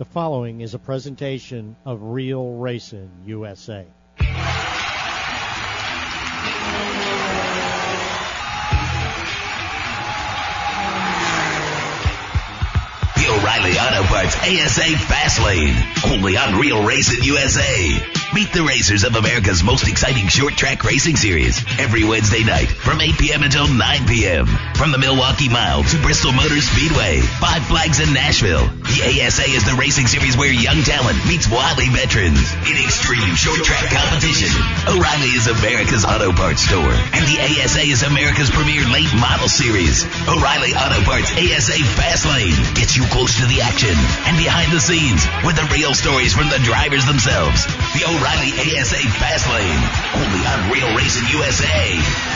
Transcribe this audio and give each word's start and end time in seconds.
The 0.00 0.06
following 0.06 0.62
is 0.62 0.72
a 0.72 0.78
presentation 0.78 1.76
of 1.84 2.00
Real 2.00 2.54
Racing 2.54 3.10
USA. 3.26 3.84
O'Reilly 13.28 13.78
Auto 13.90 14.04
Parts 14.04 14.36
ASA 14.36 14.98
Fast 15.10 15.42
Lane. 15.42 15.74
Only 16.04 16.36
on 16.36 16.60
Real 16.60 16.86
Racing 16.86 17.24
USA. 17.24 17.98
Meet 18.32 18.52
the 18.52 18.62
racers 18.62 19.02
of 19.02 19.16
America's 19.16 19.64
most 19.64 19.88
exciting 19.88 20.28
short 20.28 20.54
track 20.54 20.84
racing 20.84 21.16
series 21.16 21.58
every 21.80 22.06
Wednesday 22.06 22.44
night 22.44 22.70
from 22.70 23.00
8 23.00 23.18
p.m. 23.18 23.42
until 23.42 23.66
9 23.66 24.06
p.m. 24.06 24.46
From 24.78 24.94
the 24.94 25.02
Milwaukee 25.02 25.50
Mile 25.50 25.82
to 25.82 25.96
Bristol 25.98 26.30
Motor 26.30 26.62
Speedway, 26.62 27.18
Five 27.42 27.66
Flags 27.66 27.98
in 27.98 28.14
Nashville. 28.14 28.70
The 28.86 29.26
ASA 29.26 29.50
is 29.50 29.66
the 29.66 29.74
racing 29.74 30.06
series 30.06 30.38
where 30.38 30.52
young 30.52 30.86
talent 30.86 31.18
meets 31.26 31.50
wily 31.50 31.90
veterans 31.90 32.38
in 32.70 32.78
extreme 32.78 33.34
short 33.34 33.66
track 33.66 33.90
competition. 33.90 34.54
O'Reilly 34.86 35.34
is 35.34 35.50
America's 35.50 36.06
auto 36.06 36.30
parts 36.30 36.62
store, 36.62 36.94
and 36.94 37.22
the 37.26 37.38
ASA 37.42 37.82
is 37.82 38.06
America's 38.06 38.50
premier 38.54 38.86
late 38.94 39.10
model 39.18 39.50
series. 39.50 40.06
O'Reilly 40.30 40.70
Auto 40.78 41.02
Parts 41.02 41.34
ASA 41.34 41.82
Fast 41.98 42.30
Lane 42.30 42.54
gets 42.78 42.94
you 42.94 43.02
close 43.10 43.34
to 43.42 43.46
the 43.50 43.58
action 43.62 43.79
and 43.88 44.36
behind 44.36 44.70
the 44.72 44.80
scenes 44.80 45.24
with 45.44 45.56
the 45.56 45.66
real 45.72 45.94
stories 45.94 46.34
from 46.34 46.48
the 46.50 46.58
drivers 46.62 47.06
themselves. 47.06 47.64
The 47.94 48.04
O'Reilly 48.04 48.52
ASA 48.76 49.00
Fast 49.16 49.48
Lane, 49.48 49.80
only 50.20 50.44
on 50.44 50.70
Real 50.70 50.96
Racing 50.96 51.28
USA. 51.32 52.30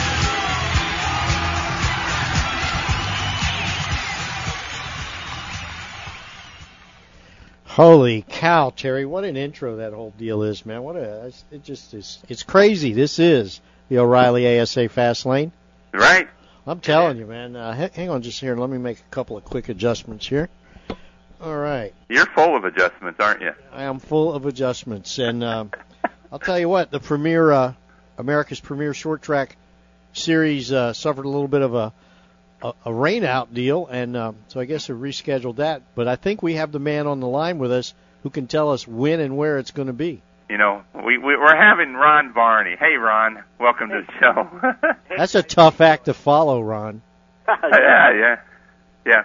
Holy 7.65 8.25
cow, 8.27 8.71
Terry! 8.71 9.05
What 9.05 9.23
an 9.25 9.37
intro 9.37 9.75
that 9.75 9.93
whole 9.93 10.13
deal 10.17 10.43
is, 10.43 10.65
man. 10.65 10.81
What 10.81 10.95
a 10.95 11.31
it 11.51 11.63
just 11.63 11.93
is. 11.93 12.23
It's 12.27 12.41
crazy. 12.41 12.93
This 12.93 13.19
is 13.19 13.61
the 13.89 13.99
O'Reilly 13.99 14.59
ASA 14.59 14.89
Fast 14.89 15.25
Lane. 15.25 15.51
Right. 15.93 16.27
I'm 16.65 16.79
telling 16.79 17.17
you, 17.17 17.27
man. 17.27 17.55
Uh, 17.55 17.89
hang 17.93 18.09
on 18.09 18.23
just 18.23 18.39
here. 18.39 18.55
Let 18.55 18.69
me 18.69 18.79
make 18.79 18.99
a 18.99 19.11
couple 19.11 19.37
of 19.37 19.43
quick 19.43 19.69
adjustments 19.69 20.25
here. 20.25 20.49
All 21.41 21.57
right. 21.57 21.93
You're 22.09 22.25
full 22.27 22.55
of 22.55 22.65
adjustments, 22.65 23.19
aren't 23.19 23.41
you? 23.41 23.51
I 23.71 23.83
am 23.83 23.99
full 23.99 24.33
of 24.33 24.45
adjustments, 24.45 25.19
and 25.19 25.43
um, 25.43 25.71
I'll 26.31 26.39
tell 26.39 26.59
you 26.59 26.69
what. 26.69 26.91
The 26.91 26.99
premier, 26.99 27.51
uh, 27.51 27.73
America's 28.17 28.59
premier 28.59 28.93
short 28.93 29.21
track 29.21 29.57
series, 30.13 30.71
uh, 30.71 30.93
suffered 30.93 31.25
a 31.25 31.29
little 31.29 31.47
bit 31.47 31.61
of 31.61 31.75
a 31.75 31.93
a, 32.63 32.73
a 32.85 32.93
rain 32.93 33.23
out 33.23 33.53
deal, 33.53 33.87
and 33.87 34.17
um, 34.17 34.35
so 34.47 34.59
I 34.59 34.65
guess 34.65 34.87
they 34.87 34.93
rescheduled 34.93 35.57
that. 35.57 35.81
But 35.95 36.07
I 36.07 36.15
think 36.15 36.41
we 36.41 36.55
have 36.55 36.71
the 36.71 36.79
man 36.79 37.07
on 37.07 37.19
the 37.19 37.27
line 37.27 37.59
with 37.59 37.71
us 37.71 37.93
who 38.23 38.29
can 38.29 38.47
tell 38.47 38.71
us 38.71 38.87
when 38.87 39.19
and 39.19 39.37
where 39.37 39.57
it's 39.59 39.71
going 39.71 39.87
to 39.87 39.93
be. 39.93 40.21
You 40.49 40.57
know, 40.57 40.83
we, 40.93 41.17
we 41.17 41.35
we're 41.37 41.55
having 41.55 41.93
Ron 41.93 42.33
Varney. 42.33 42.75
Hey, 42.79 42.95
Ron, 42.95 43.43
welcome 43.59 43.89
to 43.89 44.05
the 44.05 44.13
show. 44.19 44.95
That's 45.17 45.35
a 45.35 45.43
tough 45.43 45.81
act 45.81 46.05
to 46.05 46.13
follow, 46.13 46.61
Ron. 46.61 47.01
yeah, 47.47 48.11
yeah, 48.13 48.39
yeah. 49.05 49.23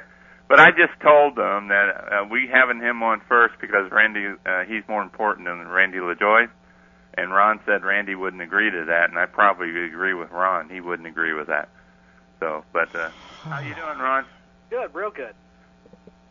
But 0.51 0.59
I 0.59 0.71
just 0.73 1.01
told 1.01 1.37
them 1.37 1.69
that 1.69 1.87
uh, 1.95 2.25
we 2.29 2.51
having 2.53 2.81
him 2.83 3.05
on 3.05 3.23
first 3.29 3.55
because 3.61 3.89
Randy, 3.93 4.27
uh, 4.45 4.65
he's 4.67 4.83
more 4.89 5.01
important 5.01 5.47
than 5.47 5.69
Randy 5.69 5.99
LaJoie. 5.99 6.49
And 7.15 7.33
Ron 7.33 7.61
said 7.65 7.85
Randy 7.85 8.17
wouldn't 8.17 8.43
agree 8.43 8.69
to 8.69 8.87
that, 8.87 9.11
and 9.11 9.17
I 9.17 9.27
probably 9.27 9.69
agree 9.85 10.13
with 10.13 10.33
Ron. 10.33 10.69
He 10.69 10.81
wouldn't 10.81 11.07
agree 11.07 11.35
with 11.35 11.47
that. 11.47 11.69
So, 12.41 12.65
but 12.73 12.93
uh, 12.97 13.11
how 13.45 13.61
you 13.61 13.77
doing, 13.77 13.99
Ron? 13.99 14.25
Good, 14.71 14.93
real 14.93 15.11
good. 15.11 15.35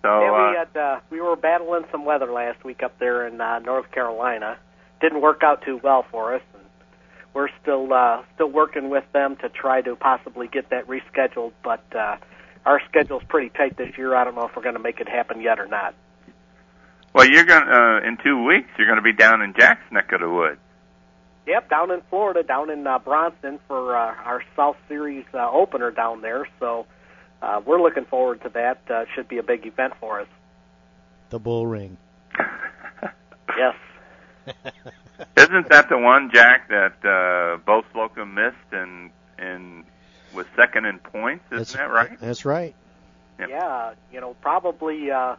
So, 0.02 0.22
yeah, 0.22 0.32
we 0.32 0.58
uh, 0.58 0.66
had 0.66 0.78
uh, 0.78 1.00
we 1.10 1.22
were 1.22 1.38
battling 1.38 1.86
some 1.90 2.04
weather 2.04 2.30
last 2.30 2.66
week 2.66 2.84
up 2.84 3.00
there 3.00 3.26
in 3.26 3.40
uh, 3.40 3.60
North 3.60 3.90
Carolina. 3.92 4.58
Didn't 5.00 5.22
work 5.22 5.44
out 5.44 5.64
too 5.64 5.80
well 5.82 6.06
for 6.12 6.36
us, 6.36 6.42
and 6.54 6.64
we're 7.34 7.50
still 7.62 7.94
uh, 7.94 8.24
still 8.36 8.52
working 8.52 8.90
with 8.90 9.06
them 9.14 9.38
to 9.38 9.48
try 9.48 9.82
to 9.82 9.96
possibly 9.96 10.48
get 10.48 10.72
that 10.72 10.88
rescheduled. 10.88 11.54
But 11.64 11.86
uh, 11.96 12.18
our 12.66 12.82
schedule's 12.90 13.24
pretty 13.28 13.50
tight 13.50 13.78
this 13.78 13.98
year. 13.98 14.16
I 14.16 14.24
don't 14.24 14.36
know 14.36 14.46
if 14.48 14.56
we're 14.56 14.64
going 14.64 14.76
to 14.76 14.82
make 14.82 15.00
it 15.00 15.10
happen 15.10 15.42
yet 15.42 15.60
or 15.60 15.68
not. 15.68 15.96
well, 17.14 17.28
you're 17.28 17.46
going 17.46 17.66
to 17.66 17.72
uh, 17.72 18.08
in 18.08 18.18
two 18.24 18.46
weeks. 18.46 18.70
You're 18.78 18.88
going 18.88 18.98
to 18.98 19.04
be 19.04 19.14
down 19.14 19.42
in 19.42 19.54
Jack's 19.58 19.92
neck 19.92 20.12
of 20.12 20.22
the 20.22 20.30
woods. 20.30 20.60
Yep, 21.48 21.70
down 21.70 21.90
in 21.92 22.02
Florida, 22.10 22.44
down 22.44 22.70
in 22.70 22.86
uh, 22.86 23.00
Bronson 23.00 23.60
for 23.68 23.96
uh, 23.96 24.14
our 24.24 24.44
South 24.56 24.78
Series 24.88 25.26
uh, 25.34 25.50
opener 25.50 25.90
down 25.90 26.22
there. 26.22 26.48
So 26.60 26.86
uh, 27.42 27.62
we're 27.66 27.82
looking 27.82 28.06
forward 28.06 28.42
to 28.44 28.50
that. 28.50 28.82
Uh, 28.90 29.06
should 29.16 29.28
be 29.28 29.38
a 29.40 29.44
big 29.44 29.66
event 29.66 29.94
for 30.00 30.20
us. 30.20 30.28
The 31.30 31.40
bull 31.40 31.66
ring. 31.68 31.98
Yes. 33.58 33.76
Isn't 35.36 35.68
that 35.70 35.90
the 35.90 35.98
one, 35.98 36.30
Jack, 36.34 36.70
that 36.70 37.04
uh, 37.04 37.58
Bo 37.66 37.82
Slocum 37.92 38.36
missed 38.36 38.56
and 38.72 39.10
and 39.38 39.84
was 40.34 40.46
second 40.56 40.86
in 40.86 41.00
points? 41.00 41.46
Isn't 41.48 41.58
That's 41.58 41.74
that 41.74 41.92
right? 41.92 42.20
That's 42.20 42.46
right. 42.46 42.76
Yep. 43.40 43.50
Yeah, 43.50 43.94
you 44.12 44.20
know, 44.20 44.36
probably 44.42 45.12
uh, 45.12 45.36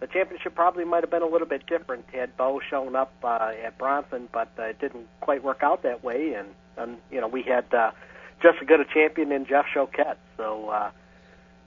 the 0.00 0.06
championship 0.06 0.54
probably 0.54 0.84
might 0.84 1.02
have 1.02 1.10
been 1.10 1.22
a 1.22 1.28
little 1.28 1.46
bit 1.46 1.66
different 1.66 2.04
had 2.12 2.36
Bo 2.36 2.60
shown 2.68 2.96
up 2.96 3.12
uh, 3.22 3.52
at 3.64 3.78
Bronson, 3.78 4.28
but 4.32 4.48
uh, 4.58 4.64
it 4.64 4.80
didn't 4.80 5.06
quite 5.20 5.42
work 5.42 5.62
out 5.62 5.82
that 5.84 6.04
way. 6.04 6.34
And, 6.34 6.48
and 6.76 6.98
you 7.10 7.20
know, 7.20 7.28
we 7.28 7.42
had 7.42 7.72
uh, 7.72 7.92
just 8.42 8.58
as 8.60 8.66
good 8.66 8.80
a 8.80 8.84
champion 8.84 9.32
in 9.32 9.46
Jeff 9.46 9.66
Choquette. 9.74 10.16
So, 10.36 10.68
uh, 10.68 10.90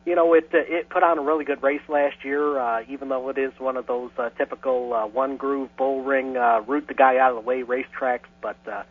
you 0.06 0.16
know, 0.16 0.34
it 0.34 0.50
uh, 0.54 0.60
it 0.60 0.90
put 0.90 1.04
on 1.04 1.18
a 1.18 1.22
really 1.22 1.46
good 1.46 1.64
race 1.64 1.82
last 1.88 2.24
year, 2.24 2.60
uh, 2.60 2.84
even 2.88 3.10
though 3.10 3.30
it 3.30 3.38
is 3.38 3.52
one 3.58 3.78
of 3.78 3.88
those 3.88 4.12
uh, 4.18 4.30
typical 4.38 4.94
uh, 4.94 5.08
one 5.08 5.38
groove 5.38 5.76
bull 5.78 6.04
ring, 6.04 6.38
uh, 6.38 6.62
root 6.68 6.88
the 6.88 6.94
guy 6.94 7.18
out 7.18 7.32
of 7.32 7.44
the 7.44 7.48
way 7.48 7.64
racetracks. 7.64 8.30
But 8.42 8.58
uh, 8.68 8.84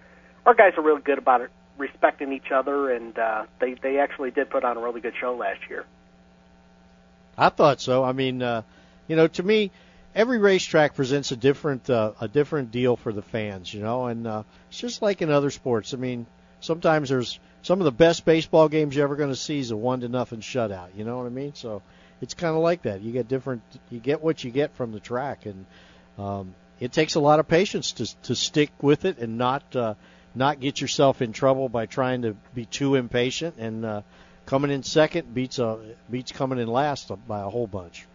our 0.47 0.55
guys 0.55 0.73
are 0.77 0.83
really 0.83 1.03
good 1.03 1.19
about 1.19 1.43
it, 1.43 1.51
respecting 1.79 2.33
each 2.33 2.51
other, 2.51 2.91
and 2.91 3.19
uh, 3.19 3.45
they 3.61 3.75
they 3.75 3.99
actually 3.99 4.31
did 4.31 4.51
put 4.51 4.65
on 4.65 4.77
a 4.77 4.81
really 4.81 5.01
good 5.01 5.15
show 5.19 5.35
last 5.35 5.61
year. 5.69 5.85
I 7.37 7.49
thought 7.51 7.81
so. 7.81 8.03
I 8.03 8.13
mean, 8.13 8.43
uh, 8.43 8.63
you 9.07 9.17
know, 9.17 9.29
to 9.29 9.43
me, 9.43 9.71
every 10.15 10.39
racetrack 10.39 10.95
presents 10.95 11.31
a 11.31 11.37
different 11.37 11.89
uh, 11.89 12.13
a 12.21 12.29
different 12.29 12.71
deal 12.71 12.97
for 12.97 13.13
the 13.13 13.23
fans. 13.23 13.73
You 13.73 13.81
know, 13.81 14.07
and 14.07 14.27
uh, 14.27 14.43
it's 14.69 14.81
just 14.81 15.01
like 15.01 15.23
in 15.23 15.31
other 15.31 15.51
sports. 15.51 15.95
I 15.95 15.97
mean, 15.97 16.27
sometimes 16.61 17.09
there's 17.09 17.39
some 17.63 17.81
of 17.81 17.85
the 17.85 17.93
best 17.93 18.25
baseball 18.25 18.69
games 18.69 18.95
you're 18.95 19.05
ever 19.05 19.17
going 19.17 19.31
to 19.31 19.37
see 19.37 19.61
is 19.61 19.71
a 19.71 19.77
one 19.77 20.01
to 20.01 20.09
nothing 20.09 20.41
shutout. 20.41 20.89
You 20.97 21.05
know 21.05 21.17
what 21.17 21.27
I 21.27 21.31
mean? 21.31 21.55
So 21.55 21.83
it's 22.21 22.35
kind 22.35 22.55
of 22.57 22.63
like 22.63 22.83
that. 22.83 23.01
You 23.01 23.13
get 23.13 23.29
different. 23.29 23.63
You 23.91 24.01
get 24.01 24.21
what 24.23 24.43
you 24.43 24.51
get 24.51 24.75
from 24.75 24.93
the 24.93 25.01
track, 25.01 25.47
and 25.47 25.67
um, 26.19 26.55
it 26.81 26.93
takes 26.93 27.15
a 27.15 27.21
lot 27.21 27.39
of 27.39 27.47
patience 27.47 27.93
to 27.93 28.23
to 28.23 28.35
stick 28.35 28.71
with 28.83 29.05
it 29.05 29.19
and 29.19 29.39
not 29.39 29.77
uh, 29.77 29.95
not 30.35 30.61
get 30.61 30.81
yourself 30.81 31.23
in 31.23 31.33
trouble 31.33 31.69
by 31.69 31.87
trying 31.87 32.23
to 32.23 32.37
be 32.55 32.65
too 32.65 32.95
impatient 32.95 33.57
and. 33.59 33.85
Uh, 33.85 34.03
Coming 34.49 34.71
in 34.71 34.83
second 34.83 35.35
beats 35.35 35.59
uh, 35.59 35.77
beats 36.11 36.33
coming 36.33 36.59
in 36.59 36.69
last 36.69 37.13
by 37.27 37.41
a 37.41 37.51
whole 37.51 37.67
bunch. 37.67 38.07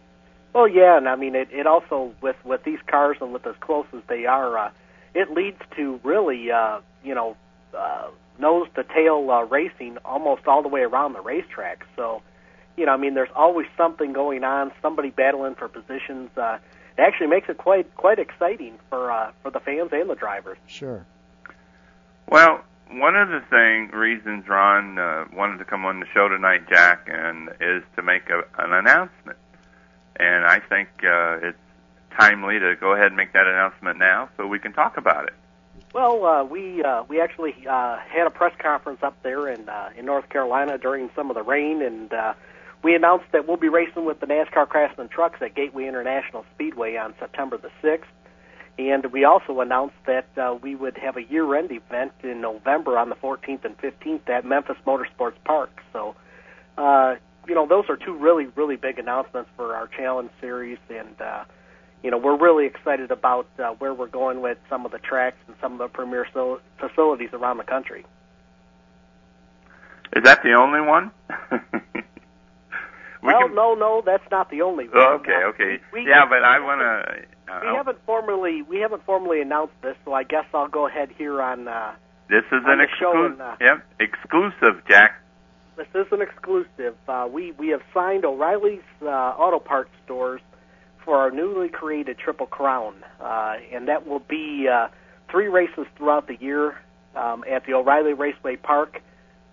Well, 0.52 0.66
yeah, 0.66 0.96
and 0.96 1.08
I 1.08 1.14
mean 1.14 1.36
it. 1.36 1.46
It 1.52 1.64
also 1.64 2.12
with 2.20 2.34
with 2.44 2.64
these 2.64 2.80
cars 2.88 3.18
and 3.20 3.32
with 3.32 3.46
as 3.46 3.54
close 3.60 3.86
as 3.92 4.02
they 4.08 4.26
are, 4.26 4.58
uh, 4.58 4.70
it 5.14 5.30
leads 5.30 5.60
to 5.76 6.00
really, 6.02 6.50
uh, 6.50 6.80
you 7.04 7.14
know, 7.14 7.36
uh, 7.72 8.08
nose 8.36 8.66
to 8.74 8.82
tail 8.82 9.30
uh, 9.30 9.44
racing 9.44 9.98
almost 10.04 10.48
all 10.48 10.62
the 10.62 10.68
way 10.68 10.80
around 10.80 11.12
the 11.12 11.20
racetrack. 11.20 11.86
So, 11.94 12.20
you 12.76 12.86
know, 12.86 12.92
I 12.94 12.96
mean, 12.96 13.14
there's 13.14 13.30
always 13.36 13.68
something 13.76 14.12
going 14.12 14.42
on, 14.42 14.72
somebody 14.82 15.10
battling 15.10 15.54
for 15.54 15.68
positions. 15.68 16.36
Uh, 16.36 16.58
it 16.98 17.00
actually 17.00 17.28
makes 17.28 17.48
it 17.48 17.58
quite 17.58 17.94
quite 17.94 18.18
exciting 18.18 18.80
for 18.90 19.12
uh, 19.12 19.30
for 19.44 19.52
the 19.52 19.60
fans 19.60 19.90
and 19.92 20.10
the 20.10 20.16
drivers. 20.16 20.58
Sure. 20.66 21.06
Well, 22.28 22.64
one 22.90 23.16
of 23.16 23.28
the 23.28 23.40
thing 23.50 23.90
reasons 23.90 24.48
Ron 24.48 24.98
uh, 24.98 25.24
wanted 25.32 25.58
to 25.58 25.64
come 25.64 25.84
on 25.84 26.00
the 26.00 26.06
show 26.14 26.28
tonight, 26.28 26.68
Jack, 26.68 27.08
and 27.10 27.50
is 27.60 27.82
to 27.96 28.02
make 28.02 28.28
a, 28.30 28.42
an 28.62 28.72
announcement. 28.72 29.38
And 30.16 30.44
I 30.44 30.60
think 30.60 30.88
uh, 31.02 31.48
it's 31.48 31.58
timely 32.18 32.58
to 32.58 32.76
go 32.76 32.92
ahead 32.92 33.06
and 33.06 33.16
make 33.16 33.32
that 33.32 33.46
announcement 33.46 33.98
now, 33.98 34.28
so 34.36 34.46
we 34.46 34.58
can 34.58 34.72
talk 34.72 34.96
about 34.96 35.26
it. 35.26 35.34
Well, 35.92 36.24
uh, 36.24 36.44
we 36.44 36.82
uh, 36.82 37.04
we 37.08 37.20
actually 37.20 37.54
uh, 37.68 37.98
had 37.98 38.26
a 38.26 38.30
press 38.30 38.52
conference 38.58 39.00
up 39.02 39.16
there 39.22 39.48
in 39.48 39.68
uh, 39.68 39.90
in 39.96 40.06
North 40.06 40.28
Carolina 40.28 40.78
during 40.78 41.10
some 41.14 41.30
of 41.30 41.36
the 41.36 41.42
rain, 41.42 41.82
and 41.82 42.12
uh, 42.12 42.34
we 42.82 42.94
announced 42.94 43.26
that 43.32 43.46
we'll 43.46 43.56
be 43.56 43.68
racing 43.68 44.04
with 44.04 44.20
the 44.20 44.26
NASCAR 44.26 44.68
Craftsman 44.68 45.08
trucks 45.08 45.40
at 45.40 45.54
Gateway 45.54 45.86
International 45.86 46.44
Speedway 46.54 46.96
on 46.96 47.14
September 47.18 47.56
the 47.58 47.70
sixth. 47.80 48.10
And 48.78 49.06
we 49.12 49.24
also 49.24 49.60
announced 49.60 49.94
that 50.06 50.26
uh, 50.36 50.56
we 50.60 50.74
would 50.74 50.98
have 50.98 51.16
a 51.16 51.22
year-end 51.22 51.70
event 51.70 52.12
in 52.24 52.40
November 52.40 52.98
on 52.98 53.08
the 53.08 53.14
14th 53.14 53.64
and 53.64 53.78
15th 53.78 54.28
at 54.28 54.44
Memphis 54.44 54.76
Motorsports 54.84 55.36
Park. 55.44 55.70
So, 55.92 56.16
uh, 56.76 57.14
you 57.46 57.54
know, 57.54 57.66
those 57.68 57.84
are 57.88 57.96
two 57.96 58.16
really, 58.16 58.46
really 58.56 58.76
big 58.76 58.98
announcements 58.98 59.48
for 59.56 59.76
our 59.76 59.86
Challenge 59.86 60.30
Series, 60.40 60.78
and 60.90 61.20
uh, 61.20 61.44
you 62.02 62.10
know, 62.10 62.18
we're 62.18 62.36
really 62.36 62.66
excited 62.66 63.10
about 63.12 63.46
uh, 63.58 63.70
where 63.78 63.94
we're 63.94 64.08
going 64.08 64.40
with 64.40 64.58
some 64.68 64.84
of 64.84 64.90
the 64.92 64.98
tracks 64.98 65.36
and 65.46 65.54
some 65.60 65.72
of 65.74 65.78
the 65.78 65.88
premier 65.88 66.26
so- 66.34 66.60
facilities 66.78 67.30
around 67.32 67.58
the 67.58 67.64
country. 67.64 68.04
Is 70.16 70.24
that 70.24 70.42
the 70.42 70.54
only 70.54 70.80
one? 70.80 71.10
We 73.24 73.32
well, 73.32 73.46
can- 73.46 73.54
no, 73.54 73.74
no, 73.74 74.02
that's 74.04 74.30
not 74.30 74.50
the 74.50 74.60
only 74.60 74.84
one. 74.84 74.98
Oh, 74.98 75.14
okay, 75.14 75.44
okay. 75.46 75.80
we- 75.94 76.06
yeah, 76.06 76.26
but 76.28 76.44
I 76.44 76.60
want 76.60 76.80
to. 76.82 77.24
Uh, 77.48 77.60
We 77.62 77.76
haven't 77.76 77.98
formally 78.06 78.62
we 78.62 78.78
haven't 78.80 79.04
formally 79.04 79.40
announced 79.40 79.74
this, 79.82 79.96
so 80.04 80.12
I 80.12 80.22
guess 80.24 80.44
I'll 80.54 80.68
go 80.68 80.86
ahead 80.86 81.10
here 81.16 81.40
on. 81.42 81.68
Uh, 81.68 81.92
this 82.28 82.44
is 82.52 82.62
on 82.64 82.70
an 82.72 82.80
exclusive. 82.80 83.40
uh, 83.40 83.56
yep, 83.60 83.84
exclusive, 84.00 84.82
Jack. 84.88 85.20
this 85.76 85.86
is 85.94 86.06
an 86.10 86.22
exclusive. 86.22 86.96
Uh, 87.08 87.28
we 87.30 87.52
we 87.52 87.68
have 87.68 87.82
signed 87.92 88.24
O'Reilly's 88.24 88.82
uh, 89.02 89.06
Auto 89.06 89.58
Parts 89.58 89.90
stores 90.04 90.40
for 91.04 91.18
our 91.18 91.30
newly 91.30 91.68
created 91.68 92.16
Triple 92.18 92.46
Crown, 92.46 92.94
uh, 93.20 93.56
and 93.72 93.88
that 93.88 94.06
will 94.06 94.20
be 94.20 94.66
uh, 94.68 94.88
three 95.30 95.48
races 95.48 95.86
throughout 95.96 96.26
the 96.28 96.36
year 96.36 96.80
um, 97.14 97.44
at 97.50 97.66
the 97.66 97.74
O'Reilly 97.74 98.14
Raceway 98.14 98.56
Park, 98.56 99.02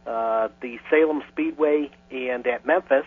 uh, 0.07 0.47
the 0.61 0.79
Salem 0.89 1.21
Speedway, 1.29 1.91
and 2.09 2.47
at 2.47 2.65
Memphis 2.65 3.05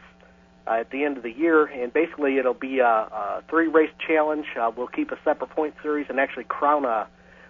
uh, 0.67 0.73
at 0.73 0.91
the 0.91 1.05
end 1.05 1.17
of 1.17 1.23
the 1.23 1.33
year. 1.33 1.65
And 1.67 1.93
basically, 1.93 2.39
it'll 2.39 2.55
be 2.55 2.79
a, 2.79 2.87
a 2.87 3.43
three 3.49 3.69
race 3.69 3.91
challenge. 4.07 4.47
Uh, 4.59 4.71
we'll 4.77 4.87
keep 4.87 5.11
a 5.11 5.19
separate 5.25 5.51
point 5.51 5.75
series 5.83 6.07
and 6.09 6.19
actually 6.19 6.45
crown 6.45 6.85
a, 6.85 7.07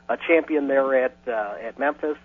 a 0.08 0.16
champion 0.26 0.68
there 0.68 1.04
at 1.04 1.16
uh, 1.26 1.54
at 1.62 1.78
Memphis. 1.78 2.18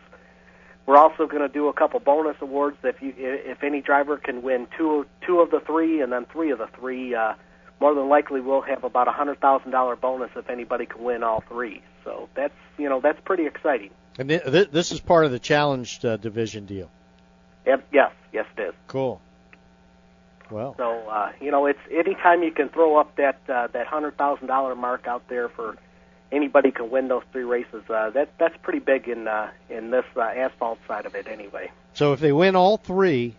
We're 0.85 0.97
also 0.97 1.27
going 1.27 1.43
to 1.43 1.49
do 1.49 1.67
a 1.67 1.73
couple 1.73 1.99
bonus 1.99 2.37
awards. 2.41 2.77
If 2.83 3.01
you 3.01 3.13
if 3.15 3.63
any 3.63 3.81
driver 3.81 4.17
can 4.17 4.41
win 4.41 4.67
two 4.77 5.05
two 5.25 5.39
of 5.39 5.51
the 5.51 5.59
three 5.59 6.01
and 6.01 6.11
then 6.11 6.25
three 6.25 6.51
of 6.51 6.57
the 6.57 6.67
three, 6.79 7.13
uh, 7.13 7.35
more 7.79 7.93
than 7.93 8.09
likely 8.09 8.41
we'll 8.41 8.61
have 8.61 8.83
about 8.83 9.07
a 9.07 9.11
hundred 9.11 9.39
thousand 9.39 9.71
dollar 9.71 9.95
bonus 9.95 10.31
if 10.35 10.49
anybody 10.49 10.87
can 10.87 11.03
win 11.03 11.23
all 11.23 11.43
three. 11.47 11.83
So 12.03 12.27
that's 12.33 12.55
you 12.79 12.89
know 12.89 13.01
that's 13.01 13.19
pretty 13.23 13.45
exciting. 13.45 13.91
And 14.17 14.29
thi- 14.29 14.67
this 14.71 14.91
is 14.91 14.99
part 14.99 15.25
of 15.25 15.31
the 15.31 15.39
challenged 15.39 16.03
uh, 16.03 16.17
division 16.17 16.65
deal. 16.65 16.89
Yep, 17.67 17.87
yes, 17.93 18.11
yes 18.33 18.45
it 18.57 18.61
is. 18.61 18.73
Cool. 18.87 19.21
Well, 20.51 20.75
So 20.77 21.07
uh, 21.07 21.31
you 21.39 21.51
know, 21.51 21.65
it's 21.65 21.79
anytime 21.91 22.43
you 22.43 22.51
can 22.51 22.69
throw 22.69 22.97
up 22.97 23.15
that 23.17 23.39
uh, 23.47 23.67
that 23.67 23.87
hundred 23.87 24.17
thousand 24.17 24.47
dollar 24.47 24.75
mark 24.75 25.07
out 25.07 25.27
there 25.29 25.49
for 25.49 25.77
anybody 26.31 26.71
can 26.71 26.89
win 26.89 27.07
those 27.07 27.23
three 27.31 27.43
races. 27.43 27.83
Uh, 27.89 28.09
that 28.11 28.29
that's 28.37 28.55
pretty 28.63 28.79
big 28.79 29.07
in 29.07 29.27
uh, 29.27 29.51
in 29.69 29.91
this 29.91 30.05
uh, 30.15 30.21
asphalt 30.21 30.79
side 30.87 31.05
of 31.05 31.15
it, 31.15 31.27
anyway. 31.27 31.71
so 31.93 32.13
if 32.13 32.19
they 32.19 32.31
win 32.31 32.55
all 32.55 32.77
three, 32.77 33.35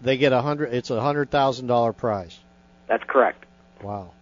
they 0.00 0.16
get 0.16 0.32
a 0.32 0.42
hundred. 0.42 0.74
It's 0.74 0.90
a 0.90 1.00
hundred 1.00 1.30
thousand 1.30 1.66
dollar 1.68 1.92
prize. 1.92 2.38
That's 2.88 3.04
correct. 3.06 3.44
Wow. 3.82 4.12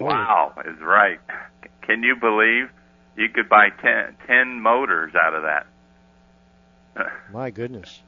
Wow, 0.00 0.54
is 0.66 0.80
right. 0.80 1.20
Can 1.82 2.02
you 2.02 2.16
believe 2.16 2.68
you 3.16 3.28
could 3.28 3.48
buy 3.48 3.68
ten, 3.80 4.16
ten 4.26 4.60
motors 4.60 5.12
out 5.14 5.34
of 5.34 5.42
that? 5.44 5.66
My 7.32 7.50
goodness. 7.50 8.00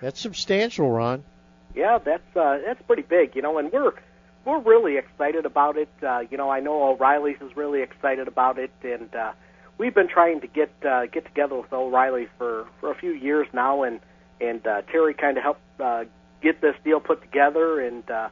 That's 0.00 0.18
substantial, 0.18 0.90
Ron. 0.90 1.22
Yeah, 1.74 1.98
that's 1.98 2.36
uh, 2.36 2.58
that's 2.64 2.82
pretty 2.82 3.02
big, 3.02 3.36
you 3.36 3.42
know, 3.42 3.58
and 3.58 3.72
we're 3.72 3.92
we're 4.44 4.60
really 4.60 4.96
excited 4.96 5.46
about 5.46 5.76
it. 5.76 5.90
Uh, 6.02 6.20
you 6.30 6.36
know, 6.36 6.50
I 6.50 6.60
know 6.60 6.90
O'Reilly's 6.90 7.40
is 7.40 7.56
really 7.56 7.82
excited 7.82 8.28
about 8.28 8.58
it, 8.58 8.72
and 8.82 9.14
uh, 9.14 9.32
we've 9.78 9.94
been 9.94 10.08
trying 10.08 10.40
to 10.40 10.46
get 10.46 10.72
uh, 10.86 11.06
get 11.06 11.24
together 11.24 11.56
with 11.56 11.72
O'Reilly's 11.72 12.28
for 12.38 12.66
for 12.80 12.90
a 12.90 12.94
few 12.94 13.12
years 13.12 13.46
now, 13.52 13.82
and 13.82 14.00
and 14.40 14.66
uh, 14.66 14.82
Terry 14.90 15.14
kind 15.14 15.36
of 15.36 15.42
helped 15.42 15.80
uh, 15.80 16.04
get 16.42 16.60
this 16.60 16.74
deal 16.84 17.00
put 17.00 17.22
together, 17.22 17.80
and 17.80 18.08
uh, 18.10 18.28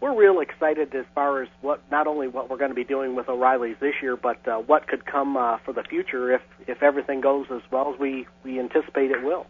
we're 0.00 0.14
real 0.14 0.40
excited 0.40 0.94
as 0.94 1.04
far 1.14 1.42
as 1.42 1.48
what 1.60 1.80
not 1.90 2.06
only 2.06 2.28
what 2.28 2.50
we're 2.50 2.56
going 2.56 2.70
to 2.70 2.74
be 2.74 2.84
doing 2.84 3.14
with 3.14 3.28
O'Reilly's 3.28 3.76
this 3.80 3.94
year, 4.02 4.16
but 4.16 4.46
uh, 4.48 4.58
what 4.58 4.88
could 4.88 5.06
come 5.06 5.36
uh, 5.36 5.58
for 5.64 5.72
the 5.72 5.82
future 5.82 6.32
if 6.32 6.42
if 6.66 6.82
everything 6.82 7.20
goes 7.20 7.46
as 7.50 7.62
well 7.70 7.92
as 7.92 7.98
we 7.98 8.26
we 8.44 8.58
anticipate 8.58 9.10
it 9.10 9.22
will. 9.22 9.46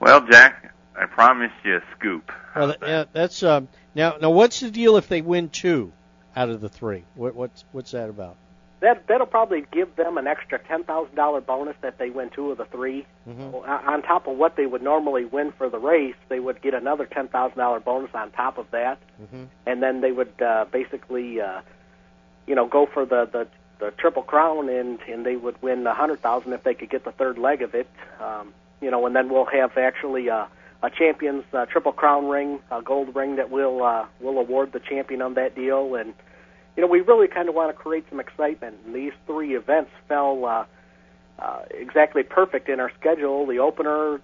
well, 0.00 0.20
Jack, 0.30 0.74
I 0.98 1.06
promised 1.06 1.54
you 1.64 1.76
a 1.76 1.82
scoop. 1.96 2.30
Well, 2.56 2.68
th- 2.68 2.78
yeah, 2.82 3.04
that's 3.12 3.42
um. 3.42 3.68
Now, 3.94 4.16
now, 4.20 4.30
what's 4.30 4.60
the 4.60 4.70
deal 4.70 4.96
if 4.96 5.08
they 5.08 5.20
win 5.22 5.48
two 5.48 5.92
out 6.36 6.48
of 6.48 6.60
the 6.60 6.68
three? 6.68 7.04
What, 7.14 7.34
what's 7.34 7.64
what's 7.72 7.92
that 7.92 8.08
about? 8.08 8.36
That 8.80 9.06
that'll 9.08 9.26
probably 9.26 9.64
give 9.72 9.96
them 9.96 10.18
an 10.18 10.26
extra 10.26 10.58
ten 10.58 10.84
thousand 10.84 11.14
dollar 11.16 11.40
bonus 11.40 11.76
if 11.82 11.98
they 11.98 12.10
win 12.10 12.30
two 12.30 12.52
of 12.52 12.58
the 12.58 12.64
3 12.66 13.04
Mhm. 13.28 13.50
Well, 13.50 13.64
On 13.64 14.02
top 14.02 14.28
of 14.28 14.36
what 14.36 14.54
they 14.56 14.66
would 14.66 14.82
normally 14.82 15.24
win 15.24 15.50
for 15.52 15.68
the 15.68 15.78
race, 15.78 16.14
they 16.28 16.38
would 16.38 16.62
get 16.62 16.74
another 16.74 17.04
ten 17.06 17.26
thousand 17.28 17.58
dollar 17.58 17.80
bonus 17.80 18.10
on 18.14 18.30
top 18.30 18.56
of 18.58 18.70
that, 18.70 18.98
Mm-hmm. 19.22 19.44
and 19.66 19.82
then 19.82 20.00
they 20.00 20.12
would 20.12 20.32
uh, 20.40 20.66
basically, 20.70 21.40
uh, 21.40 21.60
you 22.46 22.54
know, 22.54 22.66
go 22.66 22.86
for 22.86 23.04
the, 23.04 23.24
the 23.26 23.48
the 23.80 23.90
triple 23.92 24.22
crown, 24.22 24.68
and 24.68 25.00
and 25.08 25.26
they 25.26 25.34
would 25.36 25.60
win 25.60 25.84
a 25.86 25.94
hundred 25.94 26.20
thousand 26.22 26.52
if 26.52 26.62
they 26.62 26.74
could 26.74 26.90
get 26.90 27.04
the 27.04 27.12
third 27.12 27.36
leg 27.38 27.62
of 27.62 27.74
it. 27.74 27.88
Um, 28.20 28.52
you 28.80 28.92
know, 28.92 29.06
and 29.06 29.16
then 29.16 29.28
we'll 29.28 29.44
have 29.46 29.76
actually 29.76 30.28
a, 30.28 30.46
a 30.82 30.90
champions 30.90 31.44
uh, 31.52 31.66
triple 31.66 31.92
crown 31.92 32.28
ring, 32.28 32.60
a 32.70 32.82
gold 32.82 33.14
ring 33.14 33.36
that 33.36 33.50
we'll 33.50 33.82
uh, 33.82 34.06
we'll 34.20 34.38
award 34.38 34.72
the 34.72 34.80
champion 34.80 35.22
on 35.22 35.34
that 35.34 35.54
deal, 35.54 35.94
and 35.94 36.14
you 36.78 36.82
know, 36.82 36.86
we 36.86 37.00
really 37.00 37.26
kind 37.26 37.48
of 37.48 37.56
want 37.56 37.76
to 37.76 37.82
create 37.82 38.04
some 38.08 38.20
excitement. 38.20 38.76
And 38.86 38.94
these 38.94 39.10
three 39.26 39.56
events 39.56 39.90
fell 40.06 40.44
uh, 40.44 40.64
uh, 41.40 41.62
exactly 41.72 42.22
perfect 42.22 42.68
in 42.68 42.78
our 42.78 42.92
schedule. 43.00 43.46
The 43.46 43.58
opener, 43.58 44.20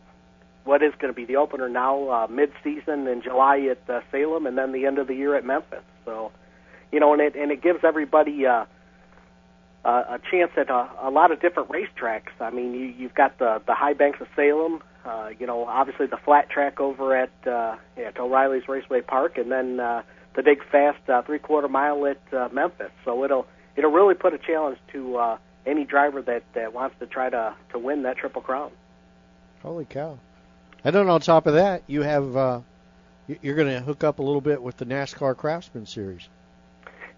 what 0.62 0.81
is 0.81 0.93
going 1.01 1.12
to 1.12 1.17
be 1.17 1.25
the 1.25 1.35
opener 1.35 1.69
now, 1.69 2.09
uh, 2.09 2.27
mid-season 2.29 3.09
in 3.09 3.23
July 3.23 3.59
at 3.62 3.91
uh, 3.91 4.03
Salem, 4.12 4.47
and 4.47 4.57
then 4.57 4.71
the 4.71 4.87
end 4.87 4.99
of 4.99 5.09
the 5.09 5.17
year 5.17 5.35
at 5.35 5.45
Memphis. 5.45 5.83
So, 6.05 6.31
you 6.93 7.00
know, 7.00 7.12
and 7.12 7.21
it 7.21 7.35
and 7.35 7.50
it 7.50 7.61
gives 7.61 7.83
everybody 7.83 8.47
uh, 8.47 8.67
a, 9.85 9.91
a 9.91 10.21
chance 10.31 10.53
at 10.57 10.71
a, 10.71 10.89
a 11.03 11.11
lot 11.11 11.33
of 11.33 11.41
different 11.41 11.71
racetracks. 11.71 12.31
I 12.39 12.50
mean, 12.50 12.73
you, 12.73 12.87
you've 12.87 13.15
got 13.15 13.37
the 13.41 13.62
the 13.67 13.75
high 13.75 13.95
banks 13.95 14.21
of 14.21 14.29
Salem. 14.37 14.81
Uh, 15.05 15.31
you 15.39 15.47
know, 15.47 15.65
obviously 15.67 16.06
the 16.06 16.17
flat 16.17 16.49
track 16.49 16.81
over 16.81 17.15
at 17.17 17.31
uh, 17.47 17.77
at 17.97 18.19
O'Reilly's 18.19 18.69
Raceway 18.69 19.03
Park, 19.03 19.37
and 19.39 19.51
then 19.53 19.79
uh, 19.81 20.03
the 20.35 20.43
big 20.43 20.65
fast 20.71 21.09
uh, 21.11 21.23
three 21.23 21.39
quarter 21.39 21.69
mile 21.69 22.06
at 22.06 22.21
uh, 22.33 22.49
Memphis. 22.53 22.91
So 23.05 23.23
it'll 23.25 23.47
it'll 23.77 23.91
really 23.93 24.15
put 24.15 24.33
a 24.33 24.39
challenge 24.39 24.79
to 24.93 25.17
uh, 25.17 25.39
any 25.67 25.85
driver 25.85 26.23
that 26.23 26.43
that 26.55 26.73
wants 26.73 26.97
to 27.01 27.06
try 27.06 27.29
to 27.29 27.55
to 27.73 27.79
win 27.79 28.03
that 28.05 28.17
triple 28.17 28.41
crown. 28.43 28.71
Holy 29.62 29.85
cow! 29.85 30.19
And 30.85 30.95
then 30.95 31.09
on 31.09 31.21
top 31.21 31.47
of 31.47 31.55
that, 31.55 31.83
you 31.87 32.03
have 32.03 32.35
uh, 32.37 32.61
you- 33.27 33.39
you're 33.43 33.57
going 33.57 33.69
to 33.69 33.81
hook 33.81 34.05
up 34.05 34.19
a 34.19 34.23
little 34.23 34.41
bit 34.41 34.62
with 34.62 34.77
the 34.79 34.87
NASCAR 34.87 35.37
Craftsman 35.37 35.87
Series. 35.87 36.29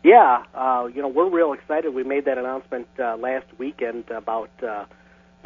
Yeah, 0.05 0.45
uh, 0.55 0.89
you 0.95 1.03
know, 1.03 1.09
we're 1.09 1.29
real 1.29 1.53
excited. 1.53 1.93
We 1.93 2.05
made 2.05 2.27
that 2.27 2.39
announcement 2.39 2.87
uh, 2.99 3.17
last 3.17 3.47
weekend 3.59 4.09
about 4.11 4.51
uh, 4.63 4.85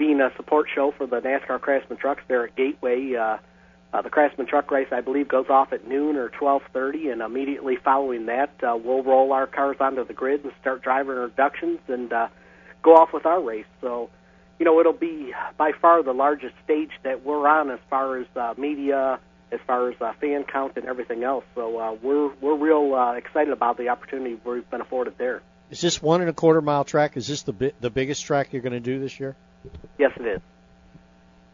being 0.01 0.23
a 0.23 0.33
support 0.35 0.67
show 0.75 0.93
for 0.97 1.07
the 1.07 1.21
NASCAR 1.21 1.61
Craftsman 1.61 1.99
trucks 1.99 2.23
there 2.27 2.45
at 2.45 2.57
Gateway. 2.57 3.15
Uh, 3.15 3.37
uh, 3.93 4.01
the 4.01 4.09
Craftsman 4.09 4.47
truck 4.47 4.71
race, 4.71 4.89
I 4.91 5.03
believe, 5.03 5.29
goes 5.29 5.51
off 5.51 5.75
at 5.75 5.87
noon 5.87 6.17
or 6.17 6.31
12:30, 6.31 7.13
and 7.13 7.21
immediately 7.21 7.77
following 7.77 8.27
that, 8.27 8.51
uh, 8.63 8.79
we'll 8.83 9.03
roll 9.03 9.33
our 9.35 9.47
cars 9.47 9.77
onto 9.79 10.07
the 10.07 10.15
grid 10.15 10.43
and 10.43 10.55
start 10.59 10.81
driver 10.83 11.23
introductions 11.25 11.81
and 11.89 12.11
uh, 12.15 12.29
go 12.83 12.95
off 12.95 13.13
with 13.13 13.27
our 13.27 13.43
race. 13.43 13.67
So, 13.83 14.09
you 14.59 14.65
know, 14.65 14.81
it'll 14.81 14.95
be 14.95 15.35
by 15.59 15.73
far 15.73 16.03
the 16.03 16.15
largest 16.15 16.55
stage 16.65 16.93
that 17.03 17.23
we're 17.23 17.47
on 17.47 17.71
as 17.71 17.81
far 17.91 18.17
as 18.17 18.27
uh, 18.37 18.55
media, 18.57 19.21
as 19.53 19.61
far 19.67 19.91
as 19.91 20.01
uh, 20.01 20.15
fan 20.19 20.45
count 20.45 20.73
and 20.77 20.87
everything 20.87 21.25
else. 21.25 21.45
So 21.55 21.79
uh, 21.79 21.97
we're 22.01 22.33
we're 22.41 22.57
real 22.57 22.95
uh, 22.95 23.13
excited 23.17 23.53
about 23.53 23.77
the 23.77 23.91
opportunity 23.91 24.41
we've 24.47 24.71
been 24.71 24.81
afforded 24.81 25.19
there. 25.19 25.43
Is 25.71 25.83
this 25.83 26.01
one 26.01 26.23
and 26.23 26.31
a 26.31 26.33
quarter 26.33 26.63
mile 26.63 26.85
track? 26.85 27.19
Is 27.19 27.27
this 27.27 27.43
the 27.43 27.53
bi- 27.53 27.73
the 27.81 27.91
biggest 27.91 28.25
track 28.25 28.55
you're 28.55 28.63
going 28.63 28.73
to 28.73 28.81
do 28.81 28.99
this 28.99 29.21
year? 29.21 29.37
Yes, 29.99 30.13
it 30.17 30.27
is. 30.27 30.41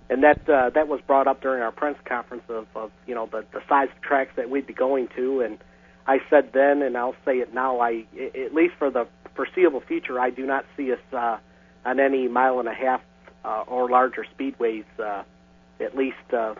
And 0.08 0.22
that 0.22 0.48
uh, 0.48 0.70
that 0.70 0.86
was 0.86 1.00
brought 1.06 1.26
up 1.26 1.40
during 1.42 1.62
our 1.62 1.72
press 1.72 1.96
conference 2.04 2.44
of, 2.48 2.66
of 2.76 2.92
you 3.06 3.14
know 3.14 3.26
the 3.26 3.44
the 3.52 3.60
size 3.68 3.88
of 3.94 4.00
tracks 4.02 4.30
that 4.36 4.48
we'd 4.48 4.66
be 4.66 4.72
going 4.72 5.08
to, 5.16 5.40
and 5.40 5.58
I 6.06 6.18
said 6.30 6.50
then, 6.52 6.82
and 6.82 6.96
I'll 6.96 7.16
say 7.24 7.38
it 7.38 7.52
now. 7.52 7.80
I 7.80 8.04
at 8.34 8.54
least 8.54 8.74
for 8.78 8.90
the 8.90 9.08
foreseeable 9.34 9.80
future, 9.80 10.20
I 10.20 10.30
do 10.30 10.46
not 10.46 10.64
see 10.76 10.92
us 10.92 11.00
uh, 11.12 11.38
on 11.84 11.98
any 11.98 12.28
mile 12.28 12.60
and 12.60 12.68
a 12.68 12.74
half 12.74 13.00
uh, 13.44 13.64
or 13.66 13.88
larger 13.90 14.24
speedways. 14.38 14.84
Uh, 14.98 15.24
at 15.80 15.96
least, 15.96 16.16
uh, 16.32 16.54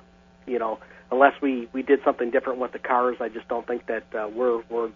you 0.47 0.59
know, 0.59 0.79
unless 1.11 1.41
we 1.41 1.69
we 1.73 1.83
did 1.83 2.00
something 2.05 2.31
different 2.31 2.59
with 2.59 2.73
the 2.73 2.79
cars. 2.79 3.17
I 3.21 3.29
just 3.29 3.49
don't 3.49 3.67
think 3.67 3.87
that 3.87 4.05
uh, 4.15 4.29
we're 4.29 4.62
we're 4.69 4.91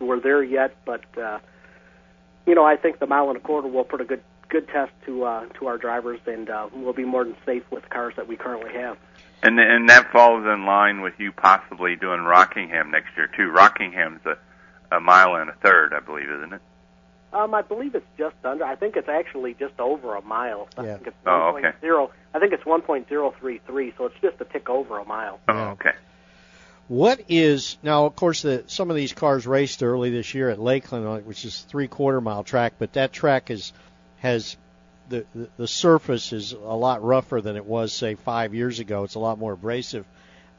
we're 0.00 0.20
there 0.20 0.42
yet. 0.42 0.74
But 0.84 1.04
uh, 1.16 1.38
you 2.46 2.54
know, 2.54 2.64
I 2.64 2.76
think 2.76 2.98
the 2.98 3.06
mile 3.06 3.28
and 3.28 3.36
a 3.36 3.40
quarter 3.40 3.68
will 3.68 3.84
put 3.84 4.00
a 4.00 4.04
good 4.04 4.22
good 4.52 4.68
test 4.68 4.92
to 5.06 5.24
uh, 5.24 5.46
to 5.58 5.66
our 5.66 5.78
drivers, 5.78 6.20
and 6.26 6.48
uh, 6.50 6.68
we'll 6.74 6.92
be 6.92 7.04
more 7.06 7.24
than 7.24 7.34
safe 7.46 7.64
with 7.70 7.88
cars 7.88 8.14
that 8.16 8.28
we 8.28 8.36
currently 8.36 8.72
have. 8.74 8.98
And 9.42 9.58
and 9.58 9.88
that 9.88 10.12
falls 10.12 10.44
in 10.44 10.66
line 10.66 11.00
with 11.00 11.14
you 11.18 11.32
possibly 11.32 11.96
doing 11.96 12.20
Rockingham 12.20 12.90
next 12.92 13.16
year 13.16 13.28
too. 13.36 13.48
Rockingham's 13.50 14.20
a 14.26 14.36
a 14.94 15.00
mile 15.00 15.34
and 15.36 15.48
a 15.48 15.54
third, 15.54 15.94
I 15.94 16.00
believe, 16.00 16.28
isn't 16.28 16.52
it? 16.52 16.60
Um, 17.32 17.54
I 17.54 17.62
believe 17.62 17.94
it's 17.94 18.06
just 18.18 18.36
under. 18.44 18.62
I 18.62 18.76
think 18.76 18.94
it's 18.94 19.08
actually 19.08 19.54
just 19.54 19.80
over 19.80 20.16
a 20.16 20.20
mile. 20.22 20.68
I 20.76 20.84
Yeah. 20.84 20.94
think 20.96 21.06
it's 21.06 21.16
Oh, 21.26 21.30
1.0 21.56 21.58
okay. 22.04 22.12
I 22.34 22.38
think 22.38 22.52
it's 22.52 22.64
1.033, 22.64 23.94
so 23.96 24.04
it's 24.04 24.14
just 24.20 24.38
a 24.40 24.44
tick 24.44 24.68
over 24.68 24.98
a 24.98 25.04
mile. 25.06 25.40
Oh, 25.48 25.58
okay. 25.70 25.92
What 26.88 27.22
is 27.30 27.78
now? 27.82 28.04
Of 28.04 28.16
course, 28.16 28.42
the, 28.42 28.64
some 28.66 28.90
of 28.90 28.96
these 28.96 29.14
cars 29.14 29.46
raced 29.46 29.82
early 29.82 30.10
this 30.10 30.34
year 30.34 30.50
at 30.50 30.60
Lakeland, 30.60 31.06
uh, 31.06 31.16
which 31.20 31.46
is 31.46 31.60
three 31.62 31.88
quarter 31.88 32.20
mile 32.20 32.44
track, 32.44 32.74
but 32.78 32.92
that 32.92 33.12
track 33.14 33.50
is 33.50 33.72
has 34.22 34.56
the, 35.08 35.26
the 35.56 35.66
surface 35.66 36.32
is 36.32 36.52
a 36.52 36.56
lot 36.56 37.02
rougher 37.02 37.40
than 37.40 37.56
it 37.56 37.66
was 37.66 37.92
say 37.92 38.14
five 38.14 38.54
years 38.54 38.78
ago. 38.78 39.02
It's 39.02 39.16
a 39.16 39.18
lot 39.18 39.38
more 39.38 39.52
abrasive, 39.52 40.06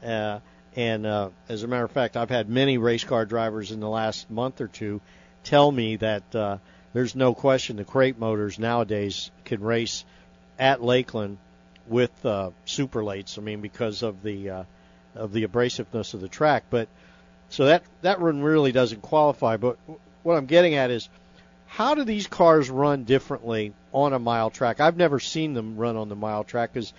uh, 0.04 0.40
And 0.76 1.06
uh, 1.06 1.30
as 1.48 1.62
a 1.62 1.66
matter 1.66 1.84
of 1.84 1.90
fact, 1.90 2.16
I've 2.16 2.30
had 2.30 2.48
many 2.48 2.78
race 2.78 3.04
car 3.04 3.24
drivers 3.24 3.72
in 3.72 3.80
the 3.80 3.88
last 3.88 4.30
month 4.30 4.60
or 4.60 4.68
two 4.68 5.00
tell 5.44 5.72
me 5.72 5.96
that 5.96 6.34
uh, 6.34 6.58
there's 6.92 7.16
no 7.16 7.34
question 7.34 7.76
the 7.76 7.84
crate 7.84 8.18
motors 8.18 8.58
nowadays 8.58 9.30
can 9.44 9.62
race 9.62 10.04
at 10.58 10.82
Lakeland 10.82 11.38
with 11.88 12.12
uh, 12.24 12.50
super 12.66 13.02
lates. 13.02 13.38
I 13.38 13.42
mean, 13.42 13.60
because 13.60 14.02
of 14.02 14.22
the 14.22 14.50
uh, 14.50 14.64
of 15.14 15.32
the 15.32 15.46
abrasiveness 15.46 16.14
of 16.14 16.20
the 16.20 16.28
track. 16.28 16.64
But 16.70 16.88
so 17.48 17.66
that 17.66 17.82
that 18.02 18.20
one 18.20 18.42
really 18.42 18.72
doesn't 18.72 19.02
qualify. 19.02 19.56
But 19.56 19.78
what 20.22 20.36
I'm 20.36 20.46
getting 20.46 20.74
at 20.74 20.90
is, 20.90 21.08
how 21.74 21.96
do 21.96 22.04
these 22.04 22.28
cars 22.28 22.70
run 22.70 23.02
differently 23.02 23.72
on 23.92 24.12
a 24.12 24.18
mile 24.20 24.48
track? 24.48 24.78
I've 24.78 24.96
never 24.96 25.18
seen 25.18 25.54
them 25.54 25.76
run 25.76 25.96
on 25.96 26.08
the 26.08 26.14
mile 26.14 26.44
track 26.44 26.72
because 26.72 26.92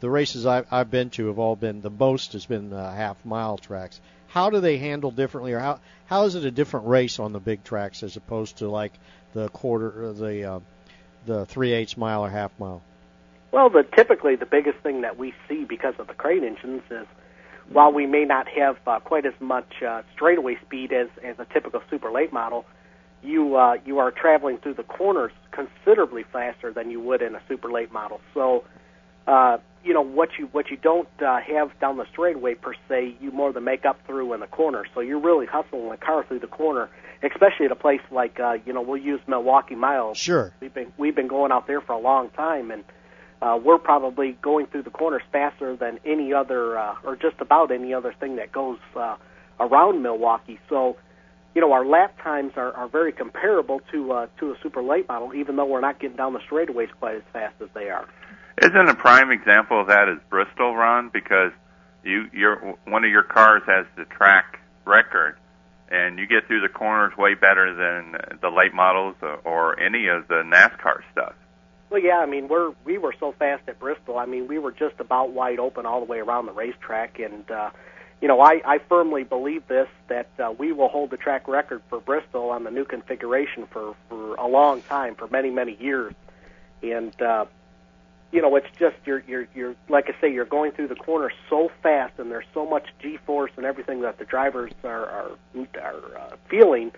the 0.00 0.10
races 0.10 0.44
I've, 0.44 0.66
I've 0.70 0.90
been 0.90 1.08
to 1.10 1.28
have 1.28 1.38
all 1.38 1.56
been 1.56 1.80
the 1.80 1.88
most 1.88 2.34
has 2.34 2.44
been 2.44 2.70
uh, 2.70 2.92
half 2.92 3.24
mile 3.24 3.56
tracks. 3.56 3.98
How 4.28 4.50
do 4.50 4.60
they 4.60 4.76
handle 4.76 5.10
differently, 5.10 5.54
or 5.54 5.58
how 5.58 5.80
how 6.04 6.24
is 6.24 6.34
it 6.34 6.44
a 6.44 6.50
different 6.50 6.86
race 6.86 7.18
on 7.18 7.32
the 7.32 7.40
big 7.40 7.64
tracks 7.64 8.02
as 8.02 8.16
opposed 8.18 8.58
to 8.58 8.68
like 8.68 8.92
the 9.32 9.48
quarter, 9.48 10.12
the 10.12 10.44
uh, 10.44 10.60
the 11.24 11.46
three 11.46 11.72
eighths 11.72 11.96
mile 11.96 12.22
or 12.22 12.28
half 12.28 12.52
mile? 12.58 12.82
Well, 13.52 13.70
the 13.70 13.84
typically 13.84 14.36
the 14.36 14.44
biggest 14.44 14.80
thing 14.80 15.00
that 15.00 15.16
we 15.16 15.32
see 15.48 15.64
because 15.64 15.94
of 15.98 16.08
the 16.08 16.14
crate 16.14 16.42
engines 16.44 16.82
is 16.90 17.06
while 17.72 17.90
we 17.90 18.04
may 18.04 18.26
not 18.26 18.48
have 18.48 18.76
uh, 18.86 19.00
quite 19.00 19.24
as 19.24 19.34
much 19.40 19.82
uh, 19.82 20.02
straightaway 20.12 20.58
speed 20.66 20.92
as, 20.92 21.08
as 21.24 21.38
a 21.38 21.46
typical 21.46 21.82
super 21.88 22.10
late 22.10 22.34
model, 22.34 22.66
you 23.22 23.56
uh, 23.56 23.76
you 23.84 23.98
are 23.98 24.10
traveling 24.10 24.58
through 24.58 24.74
the 24.74 24.82
corners 24.82 25.32
considerably 25.52 26.24
faster 26.32 26.72
than 26.72 26.90
you 26.90 27.00
would 27.00 27.22
in 27.22 27.34
a 27.34 27.42
super 27.48 27.70
late 27.70 27.92
model. 27.92 28.20
So, 28.34 28.64
uh, 29.26 29.58
you 29.84 29.94
know 29.94 30.02
what 30.02 30.30
you 30.38 30.46
what 30.52 30.70
you 30.70 30.76
don't 30.76 31.08
uh, 31.20 31.40
have 31.40 31.78
down 31.80 31.96
the 31.96 32.06
straightaway 32.12 32.54
per 32.54 32.74
se, 32.88 33.16
you 33.20 33.30
more 33.30 33.52
than 33.52 33.64
make 33.64 33.84
up 33.84 33.98
through 34.06 34.32
in 34.34 34.40
the 34.40 34.46
corner. 34.46 34.84
So 34.94 35.00
you're 35.00 35.20
really 35.20 35.46
hustling 35.46 35.88
the 35.88 35.96
car 35.96 36.24
through 36.24 36.40
the 36.40 36.46
corner, 36.46 36.88
especially 37.22 37.66
at 37.66 37.72
a 37.72 37.76
place 37.76 38.02
like 38.10 38.38
uh, 38.40 38.58
you 38.64 38.72
know 38.72 38.82
we'll 38.82 39.02
use 39.02 39.20
Milwaukee 39.26 39.74
Miles. 39.74 40.18
Sure, 40.18 40.52
we've 40.60 40.74
been 40.74 40.92
we've 40.96 41.14
been 41.14 41.28
going 41.28 41.52
out 41.52 41.66
there 41.66 41.80
for 41.80 41.92
a 41.92 42.00
long 42.00 42.30
time 42.30 42.70
and 42.70 42.84
uh, 43.42 43.58
we're 43.62 43.78
probably 43.78 44.32
going 44.42 44.66
through 44.66 44.82
the 44.82 44.90
corners 44.90 45.22
faster 45.32 45.74
than 45.74 45.98
any 46.04 46.32
other, 46.32 46.78
uh, 46.78 46.96
or 47.04 47.16
just 47.16 47.40
about 47.40 47.70
any 47.70 47.94
other 47.94 48.12
thing 48.12 48.36
that 48.36 48.52
goes 48.52 48.78
uh, 48.94 49.16
around 49.58 50.02
Milwaukee. 50.02 50.58
So, 50.68 50.96
you 51.54 51.60
know, 51.60 51.72
our 51.72 51.84
lap 51.84 52.16
times 52.22 52.52
are, 52.56 52.72
are 52.72 52.88
very 52.88 53.12
comparable 53.12 53.80
to 53.92 54.12
uh, 54.12 54.26
to 54.38 54.52
a 54.52 54.54
super 54.62 54.82
late 54.82 55.08
model, 55.08 55.34
even 55.34 55.56
though 55.56 55.64
we're 55.64 55.80
not 55.80 55.98
getting 55.98 56.16
down 56.16 56.32
the 56.32 56.40
straightaways 56.40 56.90
quite 56.98 57.16
as 57.16 57.22
fast 57.32 57.54
as 57.60 57.68
they 57.74 57.90
are. 57.90 58.08
Isn't 58.62 58.88
a 58.88 58.94
prime 58.94 59.30
example 59.30 59.80
of 59.80 59.88
that 59.88 60.08
is 60.08 60.18
Bristol, 60.28 60.74
Ron? 60.74 61.10
Because 61.12 61.52
you 62.04 62.28
your 62.32 62.76
one 62.86 63.04
of 63.04 63.10
your 63.10 63.22
cars 63.22 63.62
has 63.66 63.86
the 63.96 64.04
track 64.04 64.60
record, 64.84 65.36
and 65.88 66.18
you 66.18 66.26
get 66.26 66.46
through 66.46 66.60
the 66.60 66.68
corners 66.68 67.16
way 67.16 67.34
better 67.34 67.74
than 67.74 68.38
the 68.40 68.48
late 68.48 68.74
models 68.74 69.16
or 69.44 69.78
any 69.80 70.06
of 70.08 70.28
the 70.28 70.42
NASCAR 70.44 71.00
stuff. 71.12 71.34
Well, 71.90 72.00
yeah, 72.00 72.18
I 72.18 72.26
mean 72.26 72.46
we're 72.46 72.72
we 72.84 72.98
were 72.98 73.14
so 73.18 73.32
fast 73.32 73.62
at 73.68 73.80
Bristol. 73.80 74.18
I 74.18 74.26
mean 74.26 74.46
we 74.46 74.58
were 74.58 74.72
just 74.72 75.00
about 75.00 75.32
wide 75.32 75.58
open 75.58 75.86
all 75.86 75.98
the 75.98 76.06
way 76.06 76.18
around 76.18 76.46
the 76.46 76.52
racetrack, 76.52 77.18
and 77.18 77.50
uh, 77.50 77.70
you 78.20 78.28
know 78.28 78.40
I, 78.40 78.60
I 78.64 78.78
firmly 78.78 79.24
believe 79.24 79.66
this 79.66 79.88
that 80.08 80.28
uh, 80.38 80.52
we 80.56 80.72
will 80.72 80.88
hold 80.88 81.10
the 81.10 81.16
track 81.16 81.48
record 81.48 81.82
for 81.88 82.00
Bristol 82.00 82.50
on 82.50 82.64
the 82.64 82.70
new 82.70 82.84
configuration 82.84 83.66
for 83.66 83.94
for 84.08 84.34
a 84.34 84.46
long 84.46 84.82
time, 84.82 85.14
for 85.14 85.28
many 85.28 85.50
many 85.50 85.76
years, 85.80 86.14
and 86.82 87.20
uh, 87.22 87.46
you 88.32 88.42
know 88.42 88.54
it's 88.56 88.68
just 88.78 88.96
you're 89.04 89.22
you're 89.26 89.48
you're 89.54 89.74
like 89.88 90.08
I 90.08 90.20
say 90.20 90.32
you're 90.32 90.44
going 90.44 90.72
through 90.72 90.88
the 90.88 90.96
corner 90.96 91.32
so 91.48 91.70
fast, 91.82 92.18
and 92.18 92.30
there's 92.30 92.46
so 92.52 92.66
much 92.66 92.88
G-force 93.00 93.52
and 93.56 93.64
everything 93.64 94.02
that 94.02 94.18
the 94.18 94.24
drivers 94.24 94.72
are 94.84 95.06
are, 95.06 95.30
are 95.80 96.18
uh, 96.18 96.36
feeling 96.48 96.92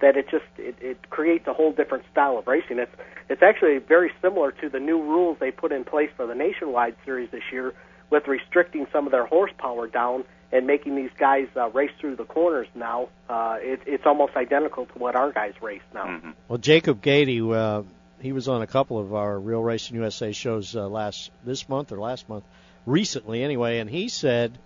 that 0.00 0.16
it 0.16 0.28
just 0.30 0.44
it, 0.56 0.76
it 0.80 1.10
creates 1.10 1.46
a 1.46 1.52
whole 1.52 1.72
different 1.72 2.04
style 2.10 2.38
of 2.38 2.46
racing. 2.46 2.78
It's 2.78 2.94
it's 3.28 3.42
actually 3.42 3.78
very 3.78 4.12
similar 4.22 4.52
to 4.52 4.68
the 4.68 4.80
new 4.80 5.00
rules 5.00 5.38
they 5.40 5.50
put 5.50 5.72
in 5.72 5.84
place 5.84 6.10
for 6.16 6.26
the 6.26 6.34
nationwide 6.34 6.96
series 7.04 7.30
this 7.30 7.44
year, 7.52 7.74
with 8.10 8.26
restricting 8.26 8.86
some 8.92 9.06
of 9.06 9.12
their 9.12 9.26
horsepower 9.26 9.86
down 9.86 10.24
and 10.52 10.66
making 10.66 10.96
these 10.96 11.10
guys 11.18 11.46
uh, 11.56 11.68
race 11.70 11.92
through 12.00 12.16
the 12.16 12.24
corners 12.24 12.66
now. 12.74 13.08
Uh, 13.28 13.56
it, 13.60 13.80
it's 13.86 14.06
almost 14.06 14.36
identical 14.36 14.86
to 14.86 14.98
what 14.98 15.14
our 15.14 15.32
guys 15.32 15.54
race 15.60 15.82
now. 15.94 16.06
Mm-hmm. 16.06 16.30
Well, 16.48 16.58
Jacob 16.58 17.02
Gady, 17.02 17.40
uh, 17.54 17.82
he 18.20 18.32
was 18.32 18.48
on 18.48 18.62
a 18.62 18.66
couple 18.66 18.98
of 18.98 19.14
our 19.14 19.38
Real 19.38 19.62
Racing 19.62 19.96
USA 19.96 20.32
shows 20.32 20.74
uh, 20.74 20.88
last 20.88 21.30
this 21.44 21.68
month 21.68 21.92
or 21.92 21.98
last 21.98 22.28
month, 22.28 22.44
recently 22.86 23.42
anyway, 23.42 23.78
and 23.78 23.88
he 23.88 24.08
said 24.08 24.58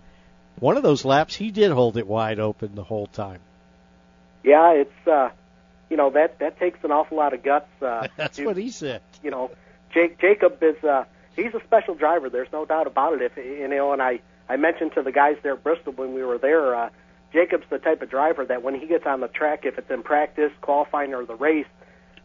one 0.59 0.77
of 0.77 0.83
those 0.83 1.05
laps 1.05 1.35
he 1.35 1.51
did 1.51 1.71
hold 1.71 1.97
it 1.97 2.07
wide 2.07 2.39
open 2.39 2.75
the 2.75 2.83
whole 2.83 3.07
time 3.07 3.39
yeah, 4.45 4.73
it's 4.73 5.07
uh, 5.07 5.29
you 5.89 5.97
know 5.97 6.11
that 6.11 6.39
that 6.39 6.59
takes 6.59 6.79
an 6.83 6.91
awful 6.91 7.17
lot 7.17 7.33
of 7.33 7.43
guts. 7.43 7.67
Uh, 7.81 8.07
That's 8.15 8.37
to, 8.37 8.45
what 8.45 8.55
he 8.55 8.69
said. 8.69 9.01
You 9.23 9.31
know, 9.31 9.51
Jake 9.93 10.19
Jacob 10.19 10.61
is 10.61 10.81
uh, 10.83 11.05
he's 11.35 11.53
a 11.53 11.61
special 11.65 11.95
driver. 11.95 12.29
There's 12.29 12.51
no 12.53 12.65
doubt 12.65 12.87
about 12.87 13.13
it. 13.13 13.21
If 13.23 13.37
you 13.37 13.67
know, 13.67 13.91
and 13.91 14.01
I 14.01 14.19
I 14.49 14.57
mentioned 14.57 14.93
to 14.93 15.01
the 15.01 15.11
guys 15.11 15.37
there 15.43 15.53
at 15.53 15.63
Bristol 15.63 15.93
when 15.93 16.13
we 16.13 16.23
were 16.23 16.37
there, 16.37 16.75
uh, 16.75 16.89
Jacob's 17.33 17.65
the 17.69 17.79
type 17.79 18.01
of 18.01 18.09
driver 18.09 18.45
that 18.45 18.63
when 18.63 18.79
he 18.79 18.87
gets 18.87 19.05
on 19.05 19.19
the 19.19 19.27
track, 19.27 19.65
if 19.65 19.77
it's 19.77 19.89
in 19.89 20.03
practice, 20.03 20.51
qualifying, 20.61 21.13
or 21.13 21.25
the 21.25 21.35
race, 21.35 21.65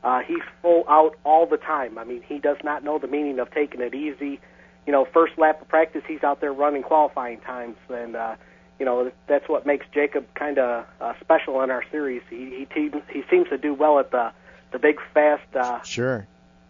uh, 0.05 0.21
he's 0.21 0.43
full 0.63 0.85
out 0.89 1.17
all 1.25 1.47
the 1.47 1.57
time. 1.57 1.99
I 1.99 2.05
mean, 2.05 2.23
he 2.27 2.39
does 2.39 2.59
not 2.63 2.85
know 2.85 2.99
the 2.99 3.09
meaning 3.09 3.39
of 3.39 3.51
taking 3.51 3.81
it 3.81 3.95
easy. 3.95 4.41
You 4.87 4.93
know, 4.93 5.05
first 5.05 5.37
lap 5.37 5.61
of 5.61 5.69
practice, 5.69 6.03
he's 6.07 6.23
out 6.23 6.41
there 6.41 6.53
running 6.53 6.83
qualifying 6.83 7.41
times, 7.41 7.77
and 7.89 8.17
uh, 8.17 8.37
you 8.79 8.87
know 8.87 9.11
that's 9.27 9.49
what 9.49 9.67
makes 9.67 9.85
Jacob 9.93 10.27
kind 10.35 10.59
of 10.59 10.87
uh, 11.01 11.13
special 11.21 11.61
in 11.63 11.71
our 11.71 11.85
series. 11.91 12.23
He 12.31 12.67
he 12.75 12.91
he 13.13 13.23
seems 13.31 13.49
to 13.49 13.59
do 13.59 13.75
well 13.75 13.99
at 13.99 14.11
the 14.11 14.33
the 14.73 14.79
big 14.79 15.01
fast 15.13 15.55
uh, 15.55 15.83
sure 15.83 16.27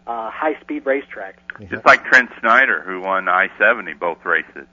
uh, 0.07 0.29
high 0.29 0.59
speed 0.59 0.83
racetracks. 0.83 1.39
Just 1.69 1.85
like 1.85 2.03
Trent 2.05 2.29
Snyder, 2.39 2.81
who 2.81 3.01
won 3.01 3.29
I 3.29 3.47
seventy 3.57 3.93
both 3.93 4.25
races. 4.25 4.67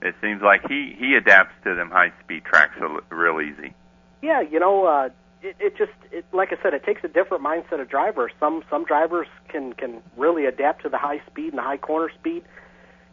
It 0.00 0.14
seems 0.20 0.42
like 0.42 0.62
he 0.68 0.94
he 0.98 1.14
adapts 1.14 1.54
to 1.64 1.74
them 1.74 1.90
high 1.90 2.12
speed 2.22 2.44
tracks 2.44 2.76
real 3.10 3.40
easy. 3.40 3.74
Yeah, 4.22 4.40
you 4.40 4.60
know, 4.60 4.84
uh, 4.84 5.08
it, 5.42 5.56
it 5.58 5.76
just 5.76 5.92
it, 6.12 6.24
like 6.32 6.52
I 6.52 6.62
said, 6.62 6.74
it 6.74 6.84
takes 6.84 7.02
a 7.04 7.08
different 7.08 7.42
mindset 7.42 7.80
of 7.80 7.88
driver. 7.88 8.30
Some 8.38 8.62
some 8.70 8.84
drivers 8.84 9.26
can 9.48 9.72
can 9.72 10.02
really 10.16 10.46
adapt 10.46 10.82
to 10.82 10.88
the 10.88 10.98
high 10.98 11.20
speed 11.26 11.48
and 11.48 11.58
the 11.58 11.62
high 11.62 11.78
corner 11.78 12.10
speed, 12.18 12.44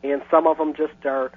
and 0.04 0.22
some 0.30 0.46
of 0.46 0.58
them 0.58 0.74
just 0.74 1.06
are 1.06 1.32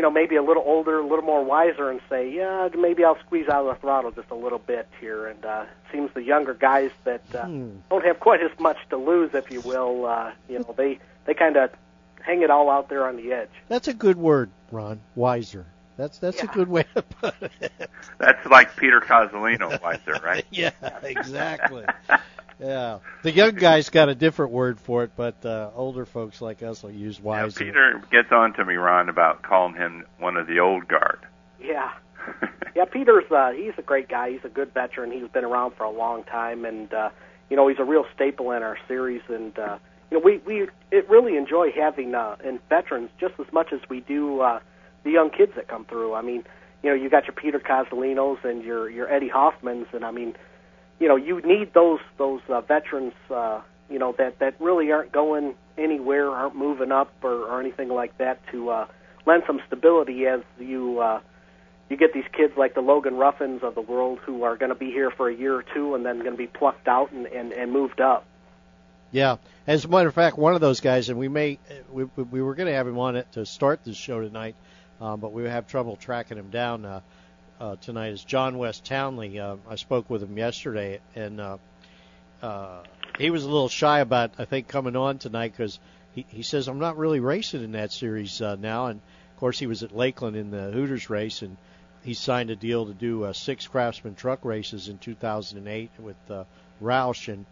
you 0.00 0.02
know, 0.02 0.10
maybe 0.10 0.36
a 0.36 0.42
little 0.42 0.62
older, 0.64 1.00
a 1.00 1.06
little 1.06 1.26
more 1.26 1.44
wiser, 1.44 1.90
and 1.90 2.00
say, 2.08 2.32
yeah, 2.32 2.70
maybe 2.74 3.04
I'll 3.04 3.18
squeeze 3.26 3.50
out 3.50 3.66
of 3.66 3.74
the 3.74 3.80
throttle 3.82 4.10
just 4.10 4.30
a 4.30 4.34
little 4.34 4.58
bit 4.58 4.88
here. 4.98 5.26
And 5.26 5.44
uh, 5.44 5.66
seems 5.92 6.10
the 6.14 6.22
younger 6.22 6.54
guys 6.54 6.90
that 7.04 7.22
uh, 7.34 7.44
hmm. 7.44 7.72
don't 7.90 8.02
have 8.06 8.18
quite 8.18 8.40
as 8.40 8.58
much 8.58 8.78
to 8.88 8.96
lose, 8.96 9.34
if 9.34 9.50
you 9.50 9.60
will, 9.60 10.06
uh, 10.06 10.32
you 10.48 10.60
know, 10.60 10.74
they 10.74 11.00
they 11.26 11.34
kind 11.34 11.58
of 11.58 11.70
hang 12.20 12.42
it 12.42 12.50
all 12.50 12.70
out 12.70 12.88
there 12.88 13.06
on 13.06 13.16
the 13.16 13.32
edge. 13.32 13.50
That's 13.68 13.88
a 13.88 13.94
good 13.94 14.16
word, 14.16 14.50
Ron. 14.70 15.00
Wiser. 15.14 15.66
That's 15.96 16.18
that's 16.18 16.38
yeah. 16.38 16.50
a 16.50 16.54
good 16.54 16.68
way 16.68 16.86
to 16.94 17.02
put 17.02 17.34
it. 17.42 17.72
That's 18.18 18.46
like 18.46 18.74
Peter 18.76 19.00
Cozzolino 19.00 19.82
wiser, 19.82 20.18
right? 20.24 20.46
yeah, 20.50 20.70
exactly. 21.02 21.84
Yeah, 22.58 22.98
the 23.22 23.30
young 23.30 23.54
guys 23.54 23.90
got 23.90 24.08
a 24.08 24.14
different 24.14 24.52
word 24.52 24.80
for 24.80 25.04
it, 25.04 25.12
but 25.14 25.44
uh, 25.44 25.70
older 25.74 26.06
folks 26.06 26.40
like 26.40 26.62
us 26.62 26.82
will 26.82 26.90
use 26.90 27.20
wise. 27.20 27.58
Yeah, 27.58 27.66
Peter 27.66 28.02
gets 28.10 28.32
on 28.32 28.54
to 28.54 28.64
me, 28.64 28.74
Ron, 28.74 29.10
about 29.10 29.42
calling 29.42 29.74
him 29.74 30.04
one 30.18 30.38
of 30.38 30.46
the 30.46 30.60
old 30.60 30.88
guard. 30.88 31.20
Yeah, 31.60 31.90
yeah. 32.74 32.84
Peter's 32.86 33.30
uh, 33.30 33.50
he's 33.50 33.72
a 33.76 33.82
great 33.82 34.08
guy. 34.08 34.30
He's 34.30 34.44
a 34.44 34.48
good 34.48 34.72
veteran. 34.72 35.10
He's 35.10 35.28
been 35.28 35.44
around 35.44 35.74
for 35.74 35.84
a 35.84 35.90
long 35.90 36.24
time, 36.24 36.64
and 36.64 36.92
uh, 36.94 37.10
you 37.50 37.56
know 37.56 37.68
he's 37.68 37.78
a 37.78 37.84
real 37.84 38.06
staple 38.14 38.52
in 38.52 38.62
our 38.62 38.78
series. 38.88 39.22
And 39.28 39.58
uh, 39.58 39.78
you 40.10 40.18
know 40.18 40.24
we 40.24 40.38
we 40.38 40.68
it 40.90 41.08
really 41.08 41.36
enjoy 41.36 41.70
having 41.72 42.14
uh, 42.14 42.36
in 42.44 42.58
veterans 42.68 43.10
just 43.18 43.34
as 43.38 43.46
much 43.52 43.72
as 43.72 43.80
we 43.88 44.00
do 44.00 44.40
uh, 44.40 44.60
the 45.04 45.10
young 45.10 45.30
kids 45.30 45.52
that 45.56 45.68
come 45.68 45.84
through. 45.84 46.14
I 46.14 46.22
mean, 46.22 46.44
you 46.82 46.90
know, 46.90 46.96
you 46.96 47.08
got 47.08 47.24
your 47.24 47.34
Peter 47.34 47.60
Cozzolinos 47.60 48.44
and 48.44 48.62
your 48.62 48.90
your 48.90 49.10
Eddie 49.10 49.30
Hoffmans, 49.30 49.92
and 49.92 50.04
I 50.04 50.10
mean 50.10 50.34
you 50.98 51.08
know 51.08 51.16
you 51.16 51.40
need 51.42 51.72
those 51.74 52.00
those 52.18 52.40
uh, 52.48 52.60
veterans 52.60 53.14
uh, 53.30 53.60
you 53.88 53.98
know 53.98 54.14
that 54.18 54.38
that 54.38 54.60
really 54.60 54.92
aren't 54.92 55.12
going 55.12 55.54
anywhere, 55.78 56.30
aren't 56.30 56.56
moving 56.56 56.92
up 56.92 57.12
or, 57.22 57.46
or 57.46 57.60
anything 57.60 57.88
like 57.88 58.16
that 58.18 58.40
to 58.52 58.70
uh, 58.70 58.86
lend 59.26 59.42
some 59.46 59.60
stability 59.66 60.26
as 60.26 60.40
you 60.58 61.00
uh, 61.00 61.20
you 61.88 61.96
get 61.96 62.12
these 62.14 62.24
kids 62.32 62.52
like 62.56 62.74
the 62.74 62.80
Logan 62.80 63.16
Ruffins 63.16 63.62
of 63.62 63.74
the 63.74 63.80
world 63.80 64.20
who 64.24 64.44
are 64.44 64.56
going 64.56 64.68
to 64.70 64.76
be 64.76 64.90
here 64.90 65.10
for 65.10 65.28
a 65.28 65.34
year 65.34 65.56
or 65.56 65.64
two 65.74 65.94
and 65.94 66.06
then 66.06 66.18
going 66.20 66.30
to 66.30 66.36
be 66.36 66.46
plucked 66.46 66.86
out 66.86 67.10
and, 67.10 67.26
and, 67.26 67.52
and 67.52 67.72
moved 67.72 68.00
up. 68.00 68.24
Yeah, 69.10 69.38
as 69.70 69.84
a 69.84 69.88
matter 69.88 70.08
of 70.08 70.14
fact, 70.14 70.36
one 70.36 70.54
of 70.54 70.60
those 70.60 70.80
guys, 70.80 71.10
and 71.10 71.18
we 71.18 71.28
may 71.28 71.56
we, 71.92 72.02
we 72.02 72.42
were 72.42 72.56
going 72.56 72.66
to 72.66 72.74
have 72.74 72.88
him 72.88 72.98
on 72.98 73.14
it 73.14 73.30
to 73.32 73.46
start 73.46 73.84
this 73.84 73.96
show 73.96 74.20
tonight, 74.20 74.56
um, 75.00 75.20
but 75.20 75.32
we 75.32 75.44
have 75.44 75.68
trouble 75.68 75.94
tracking 75.94 76.38
him 76.38 76.50
down. 76.50 76.84
Uh, 76.84 77.00
uh, 77.60 77.76
tonight 77.76 78.08
is 78.08 78.24
John 78.24 78.58
Wes 78.58 78.80
Townley. 78.80 79.38
Uh, 79.38 79.58
I 79.68 79.76
spoke 79.76 80.10
with 80.10 80.24
him 80.24 80.36
yesterday, 80.36 80.98
and 81.14 81.40
uh, 81.40 81.58
uh, 82.42 82.82
he 83.16 83.30
was 83.30 83.44
a 83.44 83.48
little 83.48 83.68
shy 83.68 84.00
about 84.00 84.32
I 84.38 84.44
think 84.44 84.66
coming 84.66 84.96
on 84.96 85.18
tonight 85.18 85.52
because 85.56 85.78
he, 86.16 86.26
he 86.28 86.42
says 86.42 86.66
I'm 86.66 86.80
not 86.80 86.98
really 86.98 87.20
racing 87.20 87.62
in 87.62 87.70
that 87.72 87.92
series 87.92 88.42
uh, 88.42 88.56
now, 88.56 88.86
and 88.86 89.00
of 89.00 89.36
course, 89.38 89.56
he 89.56 89.68
was 89.68 89.84
at 89.84 89.94
Lakeland 89.94 90.34
in 90.34 90.50
the 90.50 90.72
Hooters 90.72 91.08
race, 91.08 91.42
and 91.42 91.56
he 92.02 92.14
signed 92.14 92.50
a 92.50 92.56
deal 92.56 92.86
to 92.86 92.92
do 92.92 93.22
uh, 93.22 93.32
six 93.32 93.68
Craftsman 93.68 94.16
truck 94.16 94.44
races 94.44 94.88
in 94.88 94.98
2008 94.98 95.90
with 96.00 96.16
uh, 96.28 96.42
Roush, 96.82 97.32
and 97.32 97.46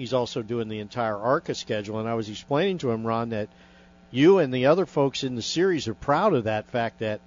he's 0.00 0.12
also 0.12 0.42
doing 0.42 0.68
the 0.68 0.80
entire 0.80 1.16
ARCA 1.16 1.54
schedule. 1.54 2.00
And 2.00 2.08
I 2.08 2.14
was 2.14 2.28
explaining 2.28 2.78
to 2.78 2.90
him, 2.90 3.06
Ron, 3.06 3.30
that 3.30 3.48
you 4.10 4.38
and 4.38 4.52
the 4.52 4.66
other 4.66 4.86
folks 4.86 5.22
in 5.22 5.36
the 5.36 5.42
series 5.42 5.86
are 5.88 5.94
proud 5.94 6.34
of 6.34 6.44
that 6.44 6.66
fact 6.66 6.98
that 6.98 7.20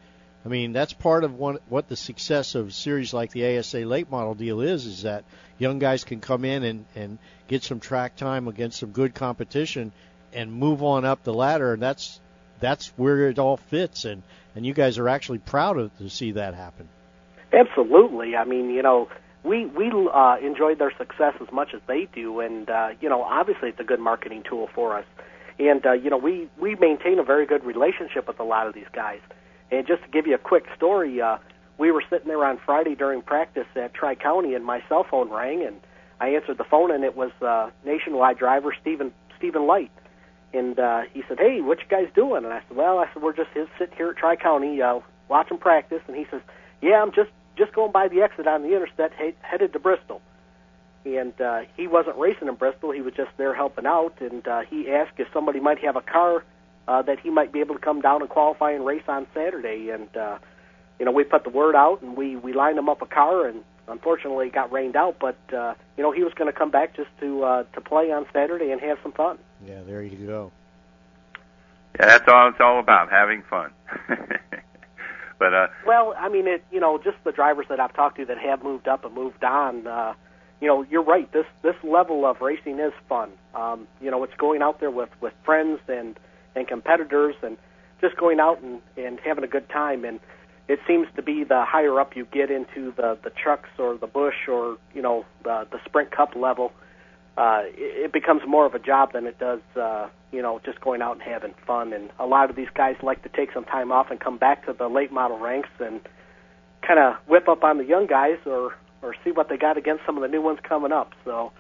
I 0.46 0.50
mean, 0.50 0.74
that's 0.74 0.92
part 0.92 1.24
of 1.24 1.36
what, 1.36 1.62
what 1.70 1.88
the 1.88 1.96
success 1.96 2.56
of 2.56 2.74
series 2.74 3.14
like 3.14 3.32
the 3.32 3.58
ASA 3.58 3.80
late 3.80 4.12
model 4.12 4.36
deal 4.36 4.60
is, 4.60 4.86
is 4.86 5.04
that 5.04 5.24
young 5.58 5.80
guys 5.80 6.04
can 6.04 6.20
come 6.20 6.44
in 6.44 6.64
and, 6.64 6.86
and 6.96 7.18
get 7.48 7.64
some 7.64 7.80
track 7.80 8.18
time 8.18 8.50
against 8.50 8.80
some 8.80 8.92
good 8.92 9.14
competition 9.14 9.94
and 10.34 10.52
move 10.52 10.84
on 10.84 11.06
up 11.06 11.24
the 11.24 11.34
ladder, 11.34 11.74
and 11.74 11.82
that's 11.82 12.20
that's 12.60 12.88
where 12.98 13.30
it 13.30 13.40
all 13.40 13.56
fits. 13.56 14.04
And 14.04 14.22
and 14.56 14.66
you 14.66 14.74
guys 14.74 14.98
are 14.98 15.08
actually 15.08 15.38
proud 15.38 15.78
of 15.78 15.98
to 16.00 16.10
see 16.10 16.32
that 16.34 16.56
happen. 16.56 16.90
Absolutely. 17.54 18.36
I 18.36 18.44
mean, 18.44 18.70
you 18.70 18.82
know, 18.82 19.08
we 19.44 19.66
we 19.66 19.92
uh, 19.92 20.38
enjoyed 20.42 20.80
their 20.80 20.94
success 20.98 21.34
as 21.42 21.52
much 21.52 21.74
as 21.74 21.82
they 21.88 22.08
do, 22.14 22.40
and 22.40 22.70
uh, 22.70 22.90
you 23.02 23.10
know, 23.10 23.22
obviously 23.24 23.70
it's 23.70 23.80
a 23.80 23.84
good 23.84 24.00
marketing 24.00 24.44
tool 24.48 24.70
for 24.74 24.98
us. 24.98 25.06
And 25.60 25.86
uh, 25.86 25.92
you 25.94 26.10
know, 26.10 26.18
we 26.18 26.50
we 26.60 26.76
maintain 26.76 27.20
a 27.20 27.24
very 27.24 27.46
good 27.46 27.64
relationship 27.64 28.28
with 28.28 28.40
a 28.40 28.44
lot 28.44 28.68
of 28.68 28.74
these 28.74 28.88
guys. 28.94 29.20
And 29.72 29.86
just 29.86 30.04
to 30.04 30.10
give 30.10 30.28
you 30.28 30.36
a 30.36 30.40
quick 30.40 30.66
story, 30.76 31.22
uh, 31.22 31.38
we 31.78 31.92
were 31.92 32.04
sitting 32.10 32.28
there 32.28 32.46
on 32.46 32.60
Friday 32.66 32.96
during 32.96 33.22
practice 33.22 33.68
at 33.76 33.94
Tri 33.94 34.16
County, 34.16 34.54
and 34.54 34.64
my 34.64 34.84
cell 34.88 35.06
phone 35.10 35.30
rang, 35.30 35.64
and 35.64 35.80
I 36.22 36.30
answered 36.30 36.58
the 36.58 36.64
phone, 36.64 36.92
and 36.92 37.04
it 37.04 37.16
was 37.16 37.32
uh, 37.42 37.70
nationwide 37.86 38.38
driver 38.38 38.74
Stephen 38.80 39.14
Stephen 39.38 39.68
Leicht, 39.68 39.92
and 40.54 40.80
uh, 40.80 41.02
he 41.14 41.24
said, 41.28 41.38
"Hey, 41.38 41.60
what 41.60 41.80
you 41.80 41.86
guys 41.90 42.08
doing?" 42.16 42.46
And 42.46 42.54
I 42.54 42.62
said, 42.68 42.78
"Well, 42.78 43.00
I 43.00 43.12
said 43.14 43.22
we're 43.22 43.36
just 43.36 43.50
sitting 43.54 43.96
here 43.98 44.12
at 44.12 44.18
Tri 44.18 44.38
County 44.38 44.82
uh, 44.82 45.00
watching 45.28 45.58
practice," 45.58 46.02
and 46.08 46.16
he 46.16 46.26
says, 46.32 46.42
"Yeah, 46.82 47.02
I'm 47.02 47.12
just 47.12 47.32
just 47.58 47.74
going 47.74 47.92
by 47.92 48.08
the 48.08 48.22
exit 48.22 48.48
on 48.48 48.64
the 48.64 48.76
interstate, 48.76 49.12
he- 49.18 49.36
headed 49.42 49.74
to 49.74 49.80
Bristol." 49.80 50.22
And 51.06 51.40
uh, 51.42 51.62
he 51.76 51.88
wasn't 51.88 52.18
racing 52.18 52.48
in 52.48 52.56
Bristol; 52.56 52.92
he 52.92 53.02
was 53.02 53.14
just 53.14 53.32
there 53.38 53.54
helping 53.54 53.86
out, 53.86 54.16
and 54.22 54.48
uh, 54.48 54.62
he 54.62 54.90
asked 54.90 55.20
if 55.20 55.28
somebody 55.34 55.60
might 55.60 55.80
have 55.80 55.96
a 55.96 56.02
car 56.02 56.44
uh, 56.88 57.02
that 57.04 57.20
he 57.20 57.30
might 57.30 57.52
be 57.52 57.60
able 57.60 57.76
to 57.76 57.82
come 57.82 58.02
down 58.02 58.22
and 58.22 58.30
qualify 58.30 58.72
and 58.72 58.86
race 58.86 59.04
on 59.08 59.28
Saturday. 59.34 59.90
And 59.90 60.16
uh, 60.16 60.38
you 61.00 61.06
know, 61.06 61.12
we 61.12 61.24
put 61.24 61.44
the 61.44 61.50
word 61.50 61.76
out 61.76 62.02
and 62.02 62.16
we 62.16 62.36
we 62.36 62.54
lined 62.54 62.78
him 62.78 62.90
up 62.90 63.02
a 63.02 63.06
car, 63.06 63.48
and 63.48 63.64
unfortunately 63.88 64.48
it 64.48 64.54
got 64.54 64.72
rained 64.72 64.96
out. 64.96 65.18
But 65.20 65.38
uh, 65.54 65.74
you 65.98 66.04
know, 66.04 66.12
he 66.12 66.24
was 66.24 66.34
going 66.34 66.52
to 66.52 66.58
come 66.58 66.72
back 66.72 66.96
just 66.96 67.10
to 67.20 67.44
uh, 67.44 67.64
to 67.74 67.82
play 67.82 68.12
on 68.12 68.26
Saturday 68.34 68.72
and 68.72 68.82
have 68.82 68.98
some 69.04 69.12
fun. 69.12 69.38
Yeah, 69.66 69.82
there 69.84 70.04
you 70.04 70.28
go. 70.28 70.52
Yeah, 72.00 72.08
that's 72.08 72.28
all 72.28 72.50
it's 72.50 72.60
all 72.60 72.80
about, 72.80 73.12
having 73.12 73.44
fun. 73.44 73.72
but 75.44 75.54
uh 75.54 75.68
Well, 75.86 76.16
I 76.18 76.30
mean, 76.30 76.48
it 76.48 76.64
you 76.72 76.80
know, 76.80 76.98
just 76.98 77.18
the 77.26 77.34
drivers 77.34 77.66
that 77.70 77.80
I've 77.80 77.94
talked 77.94 78.18
to 78.18 78.26
that 78.26 78.38
have 78.38 78.64
moved 78.64 78.88
up 78.88 79.04
and 79.04 79.14
moved 79.14 79.44
on. 79.44 79.86
Uh, 79.86 80.14
you 80.62 80.68
know, 80.68 80.86
you're 80.90 81.04
right. 81.04 81.30
This 81.34 81.46
this 81.62 81.76
level 81.84 82.26
of 82.26 82.40
racing 82.40 82.80
is 82.80 82.94
fun. 83.10 83.32
Um, 83.54 83.88
you 84.02 84.10
know, 84.10 84.24
it's 84.24 84.38
going 84.38 84.62
out 84.62 84.80
there 84.80 84.92
with 84.92 85.10
with 85.20 85.34
friends 85.44 85.80
and 85.90 86.18
and 86.56 86.68
competitors 86.68 87.36
and 87.42 87.58
just 88.00 88.16
going 88.16 88.40
out 88.40 88.62
and, 88.62 88.82
and 88.96 89.20
having 89.20 89.44
a 89.44 89.48
good 89.48 89.68
time. 89.70 90.06
And 90.06 90.20
it 90.68 90.80
seems 90.88 91.08
to 91.16 91.22
be 91.22 91.44
the 91.44 91.66
higher 91.66 92.00
up 92.00 92.16
you 92.16 92.26
get 92.32 92.50
into 92.50 92.94
the, 92.96 93.18
the 93.24 93.32
trucks 93.32 93.70
or 93.78 93.98
the 93.98 94.08
Busch 94.08 94.48
or, 94.48 94.78
you 94.94 95.02
know, 95.02 95.26
the, 95.44 95.68
the 95.72 95.80
sprint 95.86 96.12
cup 96.12 96.36
level, 96.36 96.72
uh, 97.38 97.64
it, 97.66 98.12
becomes 98.12 98.44
more 98.48 98.66
of 98.66 98.76
a 98.76 98.80
job 98.80 99.14
than 99.14 99.26
it 99.26 99.40
does, 99.40 99.62
uh, 99.76 100.08
you 100.32 100.42
know, 100.42 100.62
just 100.64 100.80
going 100.82 101.02
out 101.02 101.14
and 101.14 101.22
having 101.22 101.54
fun. 101.66 101.94
And 101.94 102.12
a 102.20 102.26
lot 102.26 102.50
of 102.50 102.56
these 102.56 102.68
guys 102.74 102.96
like 103.02 103.24
to 103.24 103.30
take 103.30 103.52
some 103.54 103.66
time 103.66 103.92
off 103.92 104.12
and 104.12 104.20
come 104.20 104.38
back 104.38 104.66
to 104.68 104.74
the 104.74 104.88
late 104.88 105.12
model 105.12 105.40
ranks 105.40 105.70
and 105.80 106.00
kind 106.82 107.00
of 107.00 107.16
whip 107.28 107.48
up 107.48 107.64
on 107.64 107.78
the 107.78 107.86
young 107.86 108.06
guys 108.06 108.38
or, 108.46 108.76
or 109.02 109.16
see 109.24 109.32
what 109.32 109.50
they 109.50 109.58
got 109.58 109.78
against 109.78 110.06
some 110.06 110.16
of 110.16 110.22
the 110.22 110.28
new 110.28 110.42
ones 110.42 110.60
coming 110.64 110.92
up. 110.92 111.14
So, 111.26 111.52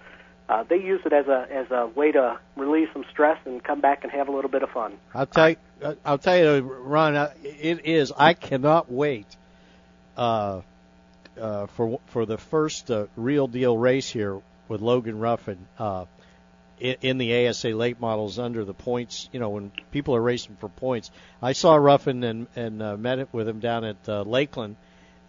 uh, 0.49 0.63
they 0.63 0.75
use 0.75 1.01
it 1.05 1.13
as 1.13 1.27
a 1.27 1.47
as 1.49 1.71
a 1.71 1.87
way 1.87 2.11
to 2.11 2.37
release 2.57 2.89
some 2.91 3.05
stress 3.09 3.39
and 3.45 3.63
come 3.63 3.79
back 3.79 4.03
and 4.03 4.11
have 4.11 4.27
a 4.27 4.31
little 4.31 4.51
bit 4.51 4.61
of 4.61 4.69
fun. 4.69 4.93
I'll 5.13 5.25
tell 5.25 5.51
you, 5.51 5.55
I'll 6.03 6.17
tell 6.17 6.37
you, 6.37 6.59
Ron, 6.61 7.15
it 7.43 7.85
is. 7.85 8.11
I 8.15 8.33
cannot 8.33 8.91
wait 8.91 9.25
uh, 10.17 10.61
uh, 11.39 11.67
for 11.67 11.99
for 12.07 12.25
the 12.25 12.37
first 12.37 12.91
uh, 12.91 13.07
real 13.15 13.47
deal 13.47 13.77
race 13.77 14.09
here 14.09 14.41
with 14.67 14.81
Logan 14.81 15.19
Ruffin 15.19 15.67
uh, 15.77 16.05
in, 16.79 16.95
in 17.01 17.17
the 17.17 17.47
ASA 17.47 17.69
late 17.69 17.99
models 17.99 18.39
under 18.39 18.65
the 18.65 18.73
points. 18.73 19.29
You 19.31 19.39
know, 19.39 19.49
when 19.49 19.71
people 19.91 20.15
are 20.15 20.21
racing 20.21 20.57
for 20.59 20.69
points, 20.69 21.11
I 21.41 21.53
saw 21.53 21.75
Ruffin 21.75 22.23
and 22.23 22.47
and 22.55 22.81
uh, 22.81 22.97
met 22.97 23.33
with 23.33 23.47
him 23.47 23.59
down 23.59 23.83
at 23.83 23.97
uh, 24.07 24.21
Lakeland 24.23 24.75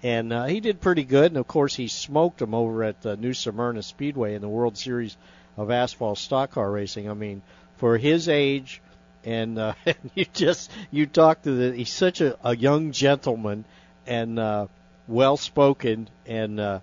and 0.04 0.34
uh, 0.34 0.44
he 0.44 0.60
did 0.60 0.82
pretty 0.82 1.02
good. 1.02 1.32
And 1.32 1.38
of 1.38 1.48
course, 1.48 1.74
he 1.74 1.88
smoked 1.88 2.40
him 2.42 2.54
over 2.54 2.84
at 2.84 3.00
the 3.00 3.16
New 3.16 3.32
Smyrna 3.32 3.82
Speedway 3.82 4.34
in 4.34 4.42
the 4.42 4.48
World 4.48 4.76
Series 4.76 5.16
of 5.56 5.70
Asphalt 5.70 6.18
Stock 6.18 6.50
Car 6.50 6.70
Racing. 6.70 7.10
I 7.10 7.14
mean, 7.14 7.40
for 7.78 7.96
his 7.96 8.28
age, 8.28 8.82
and 9.24 9.58
uh, 9.58 9.72
you 10.14 10.26
just 10.34 10.70
you 10.90 11.06
talk 11.06 11.42
to 11.42 11.52
the 11.52 11.76
he's 11.76 11.90
such 11.90 12.20
a, 12.20 12.36
a 12.44 12.54
young 12.54 12.92
gentleman 12.92 13.64
and 14.06 14.38
uh, 14.38 14.66
well 15.08 15.38
spoken, 15.38 16.10
and 16.26 16.60
uh, 16.60 16.80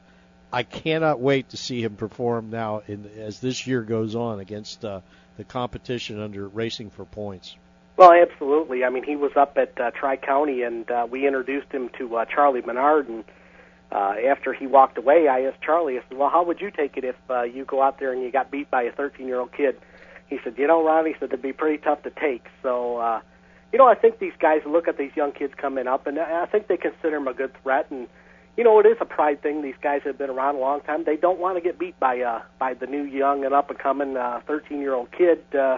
I 0.54 0.64
cannot 0.64 1.20
wait 1.20 1.50
to 1.50 1.58
see 1.58 1.82
him 1.82 1.96
perform 1.96 2.50
now 2.50 2.82
in, 2.88 3.10
as 3.18 3.40
this 3.40 3.66
year 3.66 3.82
goes 3.84 4.16
on 4.16 4.40
against 4.40 4.84
uh, 4.84 5.02
the 5.38 5.44
competition 5.44 6.20
under 6.20 6.48
Racing 6.48 6.90
for 6.90 7.06
Points. 7.06 7.56
Well, 7.98 8.12
absolutely. 8.14 8.84
I 8.84 8.90
mean, 8.90 9.04
he 9.04 9.16
was 9.16 9.32
up 9.36 9.58
at 9.58 9.80
uh, 9.80 9.92
Tri 9.92 10.18
County, 10.18 10.64
and 10.64 10.90
uh, 10.90 11.08
we 11.10 11.28
introduced 11.28 11.72
him 11.72 11.90
to 11.98 12.18
uh, 12.18 12.26
Charlie 12.26 12.62
Menard. 12.62 13.08
And 13.08 13.24
uh, 13.92 14.16
after 14.28 14.54
he 14.54 14.68
walked 14.68 14.98
away, 14.98 15.28
I 15.28 15.42
asked 15.42 15.62
Charlie, 15.62 15.98
I 15.98 16.02
said, 16.08 16.18
"Well, 16.18 16.30
how 16.30 16.44
would 16.44 16.60
you 16.62 16.72
take 16.72 16.98
it 16.98 17.04
if 17.04 17.16
uh, 17.30 17.44
you 17.44 17.64
go 17.64 17.82
out 17.82 18.00
there 18.00 18.12
and 18.12 18.22
you 18.24 18.32
got 18.32 18.50
beat 18.52 18.72
by 18.72 18.84
a 18.84 18.92
13-year-old 18.92 19.52
kid?" 19.54 19.78
He 20.28 20.40
said, 20.44 20.56
"You 20.58 20.68
know, 20.68 20.84
Ron," 20.84 21.06
he 21.06 21.14
said, 21.14 21.26
"it'd 21.26 21.42
be 21.42 21.54
pretty 21.54 21.78
tough 21.78 22.04
to 22.04 22.10
take." 22.10 22.46
So, 22.64 22.98
uh, 22.98 23.22
you 23.72 23.78
know, 23.78 23.88
I 23.88 23.96
think 23.96 24.20
these 24.20 24.34
guys 24.40 24.62
look 24.66 24.88
at 24.88 24.98
these 24.98 25.12
young 25.16 25.32
kids 25.32 25.54
coming 25.56 25.88
up, 25.88 26.08
and 26.08 26.20
I 26.20 26.46
think 26.46 26.68
they 26.68 26.78
consider 26.78 27.18
him 27.18 27.28
a 27.28 27.34
good 27.34 27.54
threat. 27.62 27.92
And 27.92 28.08
you 28.58 28.64
know, 28.64 28.80
it 28.80 28.86
is 28.86 28.98
a 29.00 29.06
pride 29.06 29.42
thing. 29.42 29.62
These 29.62 29.76
guys 29.82 30.02
have 30.04 30.18
been 30.18 30.30
around 30.30 30.56
a 30.56 30.60
long 30.60 30.82
time. 30.82 31.04
They 31.06 31.16
don't 31.16 31.40
want 31.40 31.58
to 31.58 31.62
get 31.62 31.80
beat 31.80 32.00
by 32.00 32.22
uh, 32.22 32.42
by 32.60 32.74
the 32.74 32.86
new 32.86 33.04
young 33.04 33.46
and 33.46 33.54
up 33.54 33.70
and 33.70 33.80
coming 33.80 34.18
uh, 34.18 34.42
13-year-old 34.48 35.12
kid. 35.12 35.44
Uh, 35.56 35.78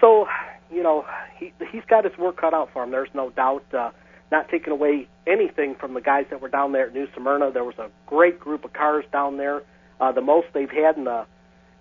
so 0.00 0.26
you 0.70 0.82
know, 0.82 1.04
he 1.38 1.52
he's 1.70 1.84
got 1.88 2.04
his 2.04 2.16
work 2.18 2.40
cut 2.40 2.54
out 2.54 2.70
for 2.72 2.82
him. 2.82 2.90
There's 2.90 3.14
no 3.14 3.30
doubt. 3.30 3.64
Uh, 3.72 3.90
not 4.30 4.48
taking 4.48 4.72
away 4.72 5.06
anything 5.26 5.74
from 5.76 5.94
the 5.94 6.00
guys 6.00 6.26
that 6.30 6.40
were 6.40 6.48
down 6.48 6.72
there 6.72 6.86
at 6.88 6.94
New 6.94 7.06
Smyrna. 7.14 7.50
There 7.52 7.64
was 7.64 7.78
a 7.78 7.90
great 8.06 8.40
group 8.40 8.64
of 8.64 8.72
cars 8.72 9.04
down 9.12 9.36
there, 9.36 9.62
uh, 10.00 10.12
the 10.12 10.20
most 10.20 10.48
they've 10.52 10.70
had 10.70 10.96
in 10.96 11.04
the 11.04 11.26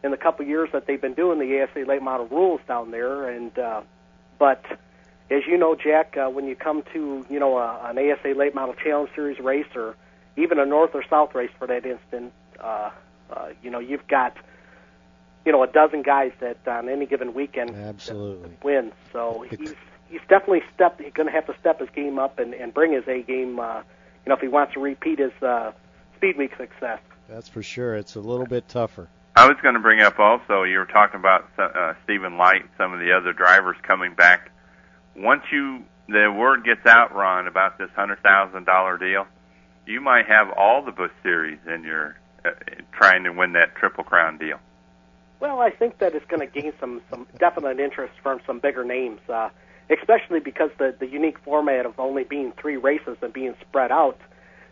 in 0.03 0.11
the 0.11 0.17
couple 0.17 0.45
years 0.45 0.69
that 0.71 0.85
they've 0.85 1.01
been 1.01 1.15
doing 1.15 1.39
the 1.39 1.63
ASA 1.63 1.89
late 1.89 2.03
model 2.03 2.27
rules 2.27 2.61
down 2.67 2.91
there. 2.91 3.27
And 3.27 3.57
uh, 3.57 3.81
but 4.37 4.63
as 5.29 5.41
you 5.47 5.57
know, 5.57 5.75
Jack, 5.75 6.15
uh, 6.17 6.29
when 6.29 6.45
you 6.47 6.55
come 6.55 6.83
to 6.93 7.25
you 7.29 7.39
know 7.39 7.57
a, 7.57 7.79
an 7.89 7.97
ASA 7.97 8.37
late 8.37 8.53
model 8.53 8.75
challenge 8.75 9.09
series 9.15 9.39
race 9.39 9.67
or 9.75 9.95
even 10.37 10.59
a 10.59 10.65
north 10.65 10.91
or 10.93 11.03
south 11.09 11.33
race 11.33 11.51
for 11.57 11.67
that 11.67 11.85
instant, 11.85 12.31
uh, 12.59 12.91
uh, 13.31 13.49
you 13.63 13.69
know 13.69 13.79
you've 13.79 14.07
got 14.07 14.35
you 15.45 15.51
know 15.51 15.63
a 15.63 15.67
dozen 15.67 16.01
guys 16.01 16.31
that 16.39 16.57
on 16.67 16.89
any 16.89 17.05
given 17.05 17.33
weekend 17.33 17.75
Absolutely. 17.75 18.51
win. 18.63 18.91
So 19.11 19.45
he's 19.49 19.73
he's 20.09 20.21
definitely 20.29 20.63
step 20.73 20.99
he's 20.99 21.13
going 21.13 21.27
to 21.27 21.33
have 21.33 21.47
to 21.47 21.55
step 21.59 21.79
his 21.79 21.89
game 21.89 22.19
up 22.19 22.39
and, 22.39 22.53
and 22.53 22.73
bring 22.73 22.93
his 22.93 23.07
A 23.07 23.21
game. 23.21 23.59
Uh, 23.59 23.81
you 24.25 24.29
know, 24.29 24.35
if 24.35 24.41
he 24.41 24.47
wants 24.47 24.73
to 24.73 24.79
repeat 24.79 25.19
his 25.19 25.31
uh, 25.41 25.71
Speed 26.17 26.37
Week 26.37 26.51
success. 26.57 26.99
That's 27.29 27.49
for 27.49 27.61
sure. 27.61 27.95
It's 27.95 28.15
a 28.15 28.19
little 28.19 28.45
bit 28.45 28.67
tougher. 28.67 29.07
I 29.35 29.47
was 29.47 29.57
going 29.61 29.75
to 29.75 29.81
bring 29.81 30.01
up 30.01 30.17
also, 30.17 30.63
you 30.63 30.77
were 30.77 30.85
talking 30.85 31.19
about 31.19 31.47
uh, 31.59 31.93
Stephen 32.03 32.37
Leicht 32.37 32.67
some 32.77 32.93
of 32.93 32.99
the 32.99 33.11
other 33.11 33.33
drivers 33.33 33.75
coming 33.83 34.13
back. 34.13 34.49
Once 35.15 35.43
you 35.51 35.83
the 36.07 36.31
word 36.31 36.63
gets 36.63 36.85
out, 36.85 37.15
Ron, 37.15 37.47
about 37.47 37.77
this 37.77 37.89
hundred 37.95 38.21
thousand 38.21 38.65
dollar 38.65 38.97
deal, 38.97 39.25
you 39.85 40.01
might 40.01 40.27
have 40.27 40.49
all 40.51 40.83
the 40.83 40.91
Busch 40.91 41.11
series 41.23 41.59
in 41.67 41.83
your 41.83 42.17
uh, 42.43 42.51
trying 42.91 43.23
to 43.23 43.31
win 43.31 43.53
that 43.53 43.75
Triple 43.75 44.03
Crown 44.03 44.37
deal. 44.37 44.59
Well, 45.39 45.59
I 45.59 45.69
think 45.69 45.99
that 45.99 46.15
it's 46.15 46.25
going 46.27 46.47
to 46.47 46.61
gain 46.61 46.73
some 46.79 47.01
some 47.09 47.27
definite 47.39 47.79
interest 47.79 48.13
from 48.21 48.39
some 48.45 48.59
bigger 48.59 48.83
names, 48.83 49.19
uh, 49.29 49.49
especially 49.89 50.39
because 50.39 50.71
the 50.77 50.95
the 50.97 51.07
unique 51.07 51.39
format 51.39 51.85
of 51.85 51.99
only 51.99 52.23
being 52.23 52.53
three 52.59 52.77
races 52.77 53.17
and 53.21 53.33
being 53.33 53.55
spread 53.61 53.91
out. 53.91 54.19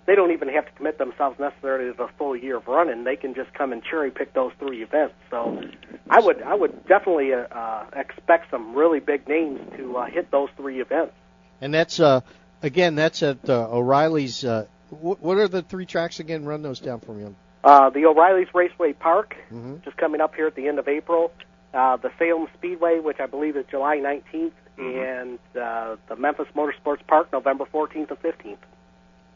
They 0.06 0.16
don't 0.16 0.32
even 0.32 0.50
have 0.50 0.66
to 0.66 0.72
commit 0.74 0.98
themselves 0.98 1.40
necessarily 1.40 1.90
to 1.90 1.98
the 1.98 2.10
full 2.18 2.36
year 2.36 2.58
of 2.58 2.68
running. 2.68 3.06
They 3.06 3.16
can 3.16 3.34
just 3.34 3.54
come 3.54 3.72
and 3.72 3.82
cherry 3.82 4.12
pick 4.12 4.34
those 4.34 4.52
three 4.60 4.84
events. 4.84 5.16
So, 5.30 5.62
I 6.10 6.20
would 6.20 6.42
I 6.42 6.54
would 6.54 6.86
definitely 6.88 7.34
uh, 7.34 7.40
uh, 7.52 7.86
expect 7.96 8.52
some 8.52 8.76
really 8.76 9.00
big 9.00 9.28
names 9.28 9.60
to 9.78 9.98
uh, 9.98 10.06
hit 10.06 10.30
those 10.32 10.50
three 10.58 10.82
events. 10.82 11.14
And 11.62 11.74
that's 11.74 12.00
uh 12.00 12.22
again 12.62 12.96
that's 12.96 13.24
at 13.24 13.50
uh, 13.50 13.70
O'Reilly's. 13.72 14.44
Uh, 14.44 14.66
wh- 14.90 15.22
what 15.24 15.38
are 15.38 15.48
the 15.48 15.62
three 15.62 15.86
tracks 15.86 16.20
again? 16.20 16.46
Run 16.46 16.62
those 16.62 16.80
down 16.80 17.00
for 17.00 17.14
me. 17.14 17.34
Uh, 17.64 17.90
the 17.90 18.06
O'Reilly's 18.06 18.54
Raceway 18.54 18.92
Park, 18.94 19.36
Mhm. 19.52 19.84
just 19.86 19.96
coming 19.96 20.20
up 20.20 20.36
here 20.36 20.48
at 20.48 20.56
the 20.56 20.68
end 20.68 20.80
of 20.80 20.88
April. 20.90 21.32
Uh, 21.74 21.96
the 21.96 22.12
Salem 22.20 22.48
Speedway, 22.56 23.00
which 23.00 23.20
I 23.20 23.26
believe 23.26 23.56
is 23.56 23.66
July 23.72 23.98
19th, 23.98 24.52
and 24.78 25.40
uh, 25.60 25.96
the 26.10 26.16
Memphis 26.18 26.48
Motorsports 26.56 27.00
Park 27.08 27.32
November 27.32 27.66
14th 27.66 28.10
and 28.12 28.22
15th. 28.22 28.58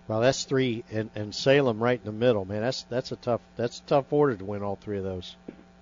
Well, 0.07 0.19
that's 0.19 0.43
three, 0.43 0.83
and, 0.91 1.09
and 1.15 1.33
Salem 1.33 1.81
right 1.81 1.99
in 1.99 2.05
the 2.05 2.11
middle, 2.11 2.45
man. 2.45 2.61
That's 2.61 2.83
that's 2.83 3.11
a 3.11 3.15
tough 3.15 3.41
that's 3.55 3.79
a 3.79 3.83
tough 3.83 4.11
order 4.11 4.35
to 4.35 4.45
win 4.45 4.61
all 4.63 4.75
three 4.75 4.97
of 4.97 5.03
those. 5.03 5.35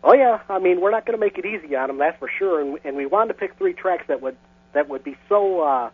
Oh 0.06 0.13
yeah, 0.13 0.39
I 0.48 0.60
mean 0.60 0.82
we're 0.82 0.91
not 0.91 1.06
going 1.06 1.18
to 1.18 1.26
make 1.26 1.39
it 1.39 1.46
easy 1.46 1.76
on 1.76 1.88
them, 1.88 1.98
that's 1.98 2.18
for 2.20 2.30
sure. 2.30 2.62
And, 2.62 2.78
and 2.86 2.96
we 2.96 3.08
wanted 3.08 3.34
to 3.34 3.39
pick 3.39 3.58
three 3.58 3.74
tracks 3.74 4.06
that 4.08 4.22
would 4.22 4.38
that 4.74 4.88
would 4.88 5.04
be 5.04 5.18
so 5.28 5.62
uh, 5.62 5.89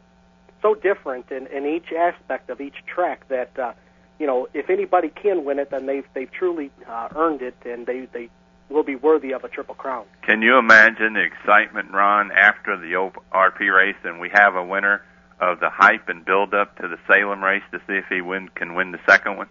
so 0.62 0.76
different 0.76 1.32
in, 1.32 1.48
in 1.48 1.66
each 1.66 1.94
aspect 1.98 2.50
of 2.50 2.60
each 2.60 2.76
track 2.86 3.28
that 3.30 3.58
uh, 3.58 3.72
you 4.20 4.28
know 4.28 4.50
if 4.54 4.70
anybody 4.70 5.08
can 5.10 5.46
win 5.46 5.60
it, 5.60 5.72
then 5.72 5.86
they've 5.86 6.06
they've 6.14 6.32
truly 6.32 6.72
uh, 6.88 7.08
earned 7.16 7.42
it, 7.42 7.56
and 7.64 7.88
they 7.88 8.08
they 8.12 8.30
will 8.70 8.84
be 8.84 8.96
worthy 8.96 9.34
of 9.34 9.46
a 9.46 9.48
triple 9.48 9.76
crown. 9.76 10.06
Can 10.24 10.42
you 10.42 10.58
imagine 10.58 11.14
the 11.14 11.24
excitement, 11.24 11.92
Ron, 11.92 12.32
after 12.32 12.78
the 12.78 13.12
RP 13.34 13.74
race, 13.74 13.98
and 14.04 14.20
we 14.20 14.30
have 14.34 14.56
a 14.56 14.64
winner? 14.64 15.02
of 15.42 15.60
the 15.60 15.70
hype 15.72 16.08
and 16.08 16.24
build 16.24 16.54
up 16.54 16.78
to 16.78 16.88
the 16.88 16.98
Salem 17.08 17.44
race 17.44 17.64
to 17.72 17.80
see 17.88 17.94
if 17.94 18.06
he 18.10 18.22
win 18.22 18.48
can 18.50 18.76
win 18.76 18.92
the 18.92 19.00
second 19.10 19.38
one? 19.38 19.48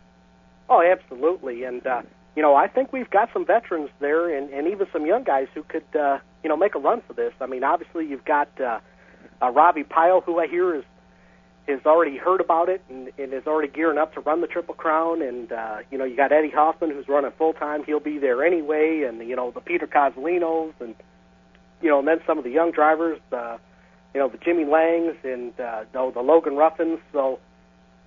Oh, 0.69 0.81
absolutely. 0.81 1.65
And 1.65 1.85
uh, 1.85 2.03
you 2.37 2.43
know, 2.43 2.55
I 2.55 2.69
think 2.69 2.93
we've 2.93 3.11
got 3.11 3.29
some 3.33 3.45
veterans 3.45 3.91
there, 4.01 4.37
and, 4.37 4.51
and 4.51 4.69
even 4.69 4.87
some 4.93 5.07
young 5.07 5.25
guys 5.25 5.49
who 5.55 5.63
could 5.63 5.85
uh, 5.99 6.19
you 6.43 6.49
know 6.49 6.57
make 6.57 6.75
a 6.75 6.79
run 6.79 7.03
for 7.07 7.13
this. 7.13 7.33
I 7.41 7.47
mean, 7.47 7.65
obviously 7.65 8.07
you've 8.07 8.25
got 8.25 8.49
uh, 8.61 8.81
uh, 9.43 9.51
Robbie 9.51 9.85
Pyle, 9.85 10.21
who 10.21 10.39
I 10.39 10.47
hear 10.47 10.75
is 10.75 10.85
has 11.69 11.81
already 11.87 12.17
heard 12.17 12.41
about 12.41 12.69
it 12.69 12.83
and, 12.89 13.11
and 13.17 13.33
is 13.33 13.47
already 13.47 13.69
gearing 13.69 13.99
up 13.99 14.13
to 14.15 14.21
run 14.21 14.41
the 14.41 14.47
Triple 14.49 14.75
Crown. 14.75 15.23
And 15.23 15.53
uh, 15.53 15.79
you 15.91 15.99
know, 15.99 16.05
you 16.05 16.17
got 16.17 16.33
Eddie 16.33 16.51
Hoffman, 16.51 16.91
who's 16.91 17.09
running 17.09 17.33
full 17.37 17.53
time. 17.53 17.85
He'll 17.85 18.01
be 18.01 18.19
there 18.19 18.45
anyway. 18.45 19.05
And 19.07 19.19
you 19.29 19.37
know, 19.37 19.51
the 19.51 19.61
Peter 19.61 19.87
Cozzolinos, 19.87 20.73
and 20.81 20.95
you 21.81 21.89
know, 21.89 21.99
and 21.99 22.09
then 22.09 22.21
some 22.27 22.39
of 22.39 22.45
the 22.45 22.51
young 22.51 22.71
drivers. 22.73 23.21
Uh, 23.33 23.59
you 24.15 24.21
know 24.21 24.29
the 24.29 24.39
Jimmy 24.39 24.65
Langs 24.65 25.17
and 25.23 25.53
uh, 25.61 25.85
the, 25.93 26.11
the 26.15 26.21
Logan 26.21 26.57
Ruffins. 26.57 26.99
So, 27.13 27.39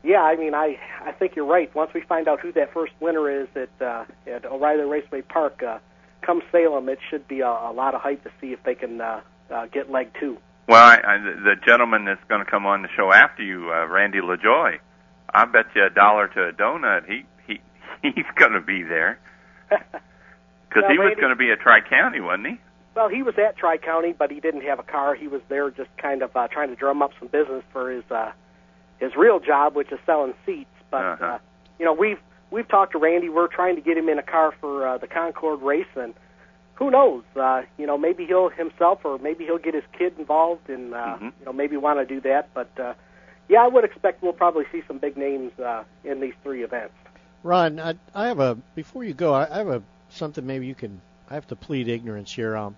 yeah, 0.03 0.21
I 0.21 0.35
mean, 0.35 0.53
I 0.53 0.77
I 1.01 1.13
think 1.13 1.35
you're 1.35 1.45
right. 1.45 1.73
Once 1.73 1.91
we 1.93 2.01
find 2.01 2.27
out 2.27 2.41
who 2.41 2.51
that 2.53 2.73
first 2.73 2.91
winner 2.99 3.29
is 3.29 3.47
at 3.55 3.69
uh, 3.81 4.05
at 4.27 4.45
O'Reilly 4.45 4.83
Raceway 4.83 5.21
Park, 5.21 5.63
uh, 5.63 5.79
come 6.21 6.41
Salem, 6.51 6.89
it 6.89 6.99
should 7.09 7.27
be 7.27 7.39
a, 7.39 7.47
a 7.47 7.71
lot 7.73 7.95
of 7.95 8.01
hype 8.01 8.23
to 8.23 8.31
see 8.41 8.51
if 8.51 8.61
they 8.63 8.75
can 8.75 8.99
uh, 8.99 9.21
uh, 9.49 9.65
get 9.67 9.89
leg 9.89 10.09
two. 10.19 10.37
Well, 10.67 10.83
I, 10.83 10.95
I, 10.95 11.17
the 11.17 11.55
gentleman 11.65 12.05
that's 12.05 12.23
going 12.27 12.43
to 12.43 12.49
come 12.49 12.65
on 12.65 12.81
the 12.81 12.89
show 12.95 13.11
after 13.11 13.43
you, 13.43 13.69
uh, 13.71 13.85
Randy 13.87 14.19
LaJoie, 14.19 14.79
I 15.33 15.45
bet 15.45 15.65
you 15.75 15.85
a 15.85 15.89
dollar 15.89 16.27
to 16.29 16.49
a 16.49 16.51
donut. 16.51 17.05
He 17.07 17.25
he 17.47 17.61
he's 18.01 18.25
going 18.35 18.53
to 18.53 18.61
be 18.61 18.83
there 18.83 19.19
because 19.69 19.83
well, 20.75 20.91
he 20.91 20.99
was 20.99 21.15
going 21.17 21.31
to 21.31 21.37
be 21.37 21.49
at 21.51 21.61
Tri 21.61 21.79
County, 21.81 22.19
wasn't 22.19 22.47
he? 22.47 22.59
Well, 22.95 23.07
he 23.07 23.23
was 23.23 23.35
at 23.37 23.57
Tri 23.57 23.77
County, 23.77 24.13
but 24.13 24.31
he 24.31 24.39
didn't 24.39 24.61
have 24.61 24.79
a 24.79 24.83
car. 24.83 25.15
He 25.15 25.27
was 25.27 25.41
there 25.49 25.71
just 25.71 25.89
kind 25.97 26.21
of 26.21 26.35
uh, 26.35 26.47
trying 26.49 26.69
to 26.69 26.75
drum 26.75 27.01
up 27.01 27.11
some 27.19 27.29
business 27.29 27.63
for 27.71 27.89
his 27.89 28.03
uh, 28.11 28.33
his 29.03 29.15
real 29.15 29.39
job, 29.39 29.75
which 29.75 29.91
is 29.91 29.99
selling 30.05 30.33
seats. 30.45 30.69
But 30.89 31.03
Uh-huh. 31.03 31.25
uh, 31.25 31.39
you 31.79 31.85
know, 31.85 31.93
we've 31.93 32.19
we've 32.51 32.67
talked 32.67 32.91
to 32.93 32.97
Randy. 32.99 33.29
We're 33.29 33.47
trying 33.47 33.75
to 33.75 33.81
get 33.81 33.97
him 33.97 34.09
in 34.09 34.17
a 34.19 34.23
car 34.23 34.53
for 34.61 34.87
uh, 34.87 34.97
the 34.97 35.07
Concord 35.07 35.61
race, 35.61 35.93
and 35.95 36.13
who 36.75 36.89
knows? 36.91 37.23
Uh, 37.35 37.63
you 37.77 37.85
know, 37.85 37.97
maybe 37.97 38.25
he'll 38.25 38.49
himself, 38.49 38.99
or 39.03 39.17
maybe 39.19 39.43
he'll 39.45 39.57
get 39.57 39.73
his 39.73 39.83
kid 39.97 40.13
involved, 40.17 40.69
and 40.69 40.93
uh, 40.93 41.17
Mhm. 41.19 41.33
you 41.39 41.45
know, 41.45 41.53
maybe 41.53 41.77
want 41.77 41.99
to 41.99 42.05
do 42.05 42.21
that. 42.21 42.49
But 42.53 42.69
uh, 42.79 42.93
yeah, 43.49 43.63
I 43.63 43.67
would 43.67 43.83
expect 43.83 44.21
we'll 44.23 44.33
probably 44.33 44.65
see 44.71 44.83
some 44.87 44.97
big 44.99 45.17
names 45.17 45.51
uh, 45.59 45.83
in 46.03 46.19
these 46.19 46.33
three 46.43 46.63
events. 46.63 46.93
Ron, 47.43 47.79
I, 47.79 47.95
I 48.15 48.27
have 48.27 48.39
a 48.39 48.55
before 48.75 49.03
you 49.03 49.13
go, 49.13 49.33
I, 49.33 49.53
I 49.53 49.57
have 49.57 49.67
a 49.67 49.83
something 50.09 50.45
maybe 50.45 50.65
you 50.67 50.75
can. 50.75 51.01
I 51.29 51.33
have 51.33 51.47
to 51.47 51.55
plead 51.55 51.87
ignorance 51.87 52.31
here. 52.31 52.55
Um, 52.55 52.75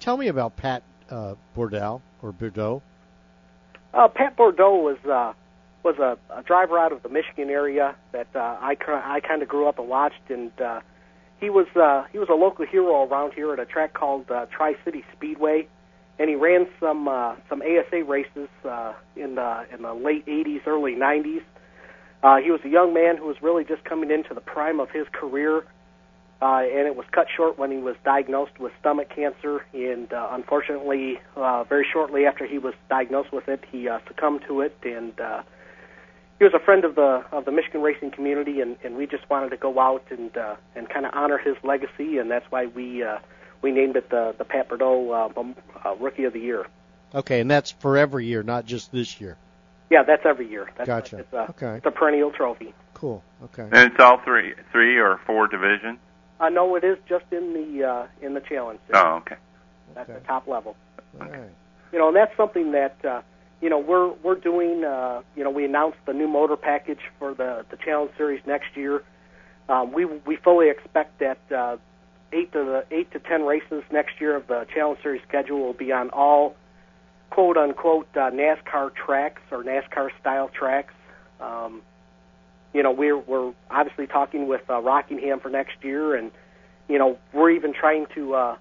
tell 0.00 0.16
me 0.16 0.28
about 0.28 0.56
Pat 0.56 0.82
uh, 1.10 1.34
Bordeaux 1.54 2.00
or 2.22 2.32
Bordeaux. 2.32 2.82
Uh, 3.92 4.08
Pat 4.08 4.36
Bordeaux 4.36 4.76
was 4.76 4.96
uh, 5.04 5.32
was 5.84 5.98
a, 5.98 6.18
a 6.34 6.42
driver 6.42 6.78
out 6.78 6.92
of 6.92 7.02
the 7.02 7.08
Michigan 7.08 7.50
area 7.50 7.94
that 8.12 8.28
uh, 8.34 8.38
I 8.38 8.76
I 8.88 9.20
kind 9.20 9.42
of 9.42 9.48
grew 9.48 9.68
up 9.68 9.78
and 9.78 9.88
watched, 9.88 10.30
and 10.30 10.50
uh, 10.60 10.80
he 11.40 11.50
was 11.50 11.66
uh, 11.76 12.04
he 12.10 12.18
was 12.18 12.28
a 12.30 12.34
local 12.34 12.66
hero 12.66 13.04
around 13.04 13.34
here 13.34 13.52
at 13.52 13.58
a 13.58 13.66
track 13.66 13.92
called 13.92 14.30
uh, 14.30 14.46
Tri 14.46 14.74
City 14.84 15.04
Speedway, 15.14 15.68
and 16.18 16.28
he 16.28 16.36
ran 16.36 16.66
some 16.80 17.06
uh, 17.06 17.36
some 17.48 17.62
ASA 17.62 18.04
races 18.04 18.48
uh, 18.64 18.94
in 19.14 19.34
the 19.34 19.66
in 19.72 19.82
the 19.82 19.92
late 19.92 20.24
'80s, 20.26 20.66
early 20.66 20.94
'90s. 20.94 21.42
Uh, 22.22 22.36
he 22.38 22.50
was 22.50 22.60
a 22.64 22.68
young 22.68 22.94
man 22.94 23.18
who 23.18 23.26
was 23.26 23.36
really 23.42 23.64
just 23.64 23.84
coming 23.84 24.10
into 24.10 24.32
the 24.32 24.40
prime 24.40 24.80
of 24.80 24.90
his 24.90 25.06
career, 25.12 25.58
uh, 26.40 26.62
and 26.62 26.86
it 26.86 26.96
was 26.96 27.04
cut 27.12 27.26
short 27.36 27.58
when 27.58 27.70
he 27.70 27.76
was 27.76 27.96
diagnosed 28.02 28.58
with 28.58 28.72
stomach 28.80 29.10
cancer. 29.14 29.66
And 29.74 30.10
uh, 30.10 30.28
unfortunately, 30.30 31.18
uh, 31.36 31.64
very 31.64 31.86
shortly 31.92 32.24
after 32.24 32.46
he 32.46 32.56
was 32.56 32.72
diagnosed 32.88 33.30
with 33.30 33.48
it, 33.48 33.62
he 33.70 33.90
uh, 33.90 33.98
succumbed 34.08 34.42
to 34.48 34.62
it. 34.62 34.74
And 34.82 35.20
uh, 35.20 35.42
he 36.38 36.44
was 36.44 36.54
a 36.54 36.58
friend 36.58 36.84
of 36.84 36.94
the 36.94 37.24
of 37.32 37.44
the 37.44 37.52
Michigan 37.52 37.80
racing 37.82 38.10
community, 38.10 38.60
and, 38.60 38.76
and 38.84 38.96
we 38.96 39.06
just 39.06 39.28
wanted 39.30 39.50
to 39.50 39.56
go 39.56 39.78
out 39.78 40.04
and 40.10 40.36
uh, 40.36 40.56
and 40.74 40.88
kind 40.88 41.06
of 41.06 41.12
honor 41.14 41.38
his 41.38 41.56
legacy, 41.62 42.18
and 42.18 42.30
that's 42.30 42.50
why 42.50 42.66
we 42.66 43.02
uh, 43.02 43.18
we 43.62 43.70
named 43.72 43.96
it 43.96 44.10
the 44.10 44.34
the 44.36 44.44
Pat 44.44 44.68
Bordeaux 44.68 45.10
uh, 45.10 45.28
Bum- 45.28 45.56
uh, 45.84 45.94
Rookie 45.96 46.24
of 46.24 46.32
the 46.32 46.40
Year. 46.40 46.66
Okay, 47.14 47.40
and 47.40 47.50
that's 47.50 47.70
for 47.70 47.96
every 47.96 48.26
year, 48.26 48.42
not 48.42 48.66
just 48.66 48.90
this 48.90 49.20
year. 49.20 49.36
Yeah, 49.90 50.02
that's 50.02 50.26
every 50.26 50.48
year. 50.50 50.70
That's 50.76 50.86
Gotcha. 50.88 51.18
It's 51.18 51.32
a, 51.32 51.50
Okay. 51.50 51.76
it's 51.76 51.86
a 51.86 51.90
perennial 51.90 52.32
trophy. 52.32 52.74
Cool. 52.94 53.22
Okay. 53.44 53.62
And 53.62 53.92
it's 53.92 54.00
all 54.00 54.18
three, 54.24 54.54
three 54.72 54.98
or 54.98 55.20
four 55.26 55.46
divisions. 55.46 55.98
Uh, 56.40 56.48
no, 56.48 56.74
it 56.74 56.82
is 56.82 56.98
just 57.08 57.26
in 57.30 57.52
the 57.52 57.84
uh, 57.84 58.06
in 58.20 58.34
the 58.34 58.40
challenge. 58.40 58.80
Series. 58.88 59.02
Oh, 59.04 59.16
okay. 59.18 59.36
That's 59.94 60.10
Okay. 60.10 60.18
the 60.18 60.26
top 60.26 60.48
level. 60.48 60.74
All 61.20 61.28
right. 61.28 61.50
You 61.92 61.98
know, 62.00 62.08
and 62.08 62.16
that's 62.16 62.36
something 62.36 62.72
that 62.72 62.96
uh, 63.04 63.20
you 63.64 63.70
know 63.70 63.78
we're 63.78 64.12
we're 64.22 64.34
doing. 64.34 64.84
Uh, 64.84 65.22
you 65.34 65.42
know, 65.42 65.48
we 65.48 65.64
announced 65.64 65.96
the 66.04 66.12
new 66.12 66.28
motor 66.28 66.54
package 66.54 67.00
for 67.18 67.32
the 67.32 67.64
the 67.70 67.78
challenge 67.78 68.10
series 68.18 68.42
next 68.46 68.76
year. 68.76 69.02
Um, 69.70 69.90
we 69.90 70.04
we 70.04 70.36
fully 70.36 70.68
expect 70.68 71.18
that 71.20 71.38
uh, 71.50 71.78
eight 72.34 72.52
to 72.52 72.58
the 72.58 72.84
eight 72.90 73.10
to 73.12 73.18
ten 73.20 73.46
races 73.46 73.82
next 73.90 74.20
year 74.20 74.36
of 74.36 74.46
the 74.48 74.66
challenge 74.74 75.00
series 75.02 75.22
schedule 75.26 75.60
will 75.60 75.72
be 75.72 75.92
on 75.92 76.10
all 76.10 76.56
quote 77.30 77.56
unquote 77.56 78.06
uh, 78.14 78.30
NASCAR 78.30 78.94
tracks 78.94 79.40
or 79.50 79.64
NASCAR 79.64 80.10
style 80.20 80.50
tracks. 80.50 80.92
Um, 81.40 81.80
you 82.74 82.82
know, 82.82 82.92
we're 82.92 83.16
we're 83.16 83.54
obviously 83.70 84.06
talking 84.06 84.46
with 84.46 84.68
uh, 84.68 84.82
Rockingham 84.82 85.40
for 85.40 85.48
next 85.48 85.82
year, 85.82 86.14
and 86.14 86.30
you 86.86 86.98
know 86.98 87.18
we're 87.32 87.52
even 87.52 87.72
trying 87.72 88.08
to 88.14 88.34
uh, 88.34 88.56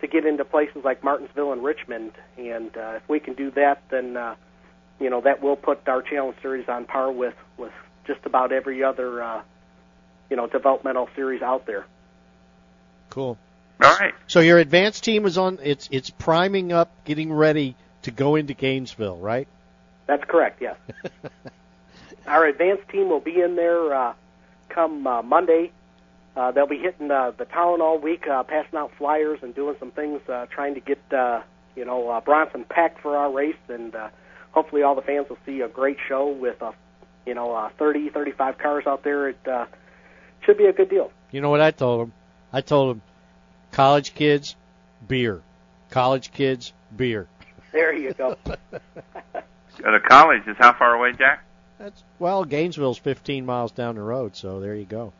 to 0.00 0.06
get 0.06 0.24
into 0.24 0.46
places 0.46 0.82
like 0.82 1.04
Martinsville 1.04 1.52
and 1.52 1.62
Richmond. 1.62 2.12
And 2.38 2.74
uh, 2.74 2.94
if 2.96 3.06
we 3.06 3.20
can 3.20 3.34
do 3.34 3.50
that, 3.50 3.82
then 3.90 4.16
uh, 4.16 4.36
you 5.00 5.10
know 5.10 5.20
that 5.20 5.42
will 5.42 5.56
put 5.56 5.86
our 5.88 6.02
challenge 6.02 6.36
series 6.42 6.68
on 6.68 6.84
par 6.84 7.10
with 7.10 7.34
with 7.56 7.72
just 8.06 8.20
about 8.24 8.52
every 8.52 8.82
other 8.82 9.22
uh, 9.22 9.42
you 10.30 10.36
know 10.36 10.46
developmental 10.46 11.08
series 11.14 11.42
out 11.42 11.66
there. 11.66 11.86
Cool. 13.10 13.38
All 13.82 13.96
right. 13.96 14.14
So 14.26 14.40
your 14.40 14.58
advanced 14.58 15.04
team 15.04 15.26
is 15.26 15.36
on. 15.38 15.58
It's 15.62 15.88
it's 15.92 16.10
priming 16.10 16.72
up, 16.72 16.90
getting 17.04 17.32
ready 17.32 17.76
to 18.02 18.10
go 18.10 18.36
into 18.36 18.54
Gainesville, 18.54 19.18
right? 19.18 19.48
That's 20.06 20.24
correct. 20.24 20.62
Yes. 20.62 20.76
Our 22.26 22.46
advanced 22.46 22.88
team 22.88 23.08
will 23.08 23.20
be 23.20 23.40
in 23.40 23.56
there 23.56 23.94
uh, 23.94 24.14
come 24.68 25.06
uh, 25.06 25.22
Monday. 25.22 25.72
Uh, 26.36 26.50
they'll 26.50 26.66
be 26.66 26.78
hitting 26.78 27.10
uh, 27.10 27.32
the 27.36 27.46
town 27.46 27.80
all 27.80 27.98
week, 27.98 28.26
uh, 28.26 28.42
passing 28.42 28.78
out 28.78 28.92
flyers 28.98 29.38
and 29.42 29.54
doing 29.54 29.74
some 29.78 29.90
things, 29.90 30.20
uh, 30.28 30.46
trying 30.50 30.74
to 30.74 30.80
get 30.80 30.98
uh, 31.12 31.40
you 31.74 31.84
know 31.84 32.08
uh, 32.10 32.20
Bronson 32.20 32.64
packed 32.64 33.00
for 33.00 33.16
our 33.16 33.30
race, 33.30 33.56
and 33.68 33.94
uh, 33.94 34.08
hopefully 34.56 34.82
all 34.82 34.94
the 34.94 35.02
fans 35.02 35.28
will 35.28 35.38
see 35.44 35.60
a 35.60 35.68
great 35.68 35.98
show 36.08 36.28
with 36.28 36.60
uh, 36.62 36.72
you 37.26 37.34
know 37.34 37.54
uh, 37.54 37.68
30, 37.78 38.08
35 38.08 38.58
cars 38.58 38.84
out 38.86 39.04
there. 39.04 39.28
It 39.28 39.38
uh, 39.46 39.66
should 40.40 40.56
be 40.56 40.64
a 40.64 40.72
good 40.72 40.88
deal. 40.88 41.12
You 41.30 41.42
know 41.42 41.50
what 41.50 41.60
I 41.60 41.70
told 41.70 42.00
them? 42.00 42.12
I 42.52 42.62
told 42.62 42.96
them, 42.96 43.02
college 43.70 44.14
kids, 44.14 44.56
beer. 45.06 45.42
College 45.90 46.32
kids, 46.32 46.72
beer. 46.96 47.28
There 47.72 47.94
you 47.94 48.14
go. 48.14 48.36
Uh, 49.84 49.90
the 49.90 50.00
college 50.00 50.40
is 50.46 50.56
how 50.58 50.72
far 50.72 50.94
away, 50.94 51.12
Jack? 51.12 51.44
That's 51.78 52.02
well, 52.18 52.44
Gainesville's 52.46 52.96
15 52.96 53.44
miles 53.44 53.72
down 53.72 53.96
the 53.96 54.00
road, 54.00 54.34
so 54.34 54.58
there 54.58 54.74
you 54.74 54.86
go. 54.86 55.12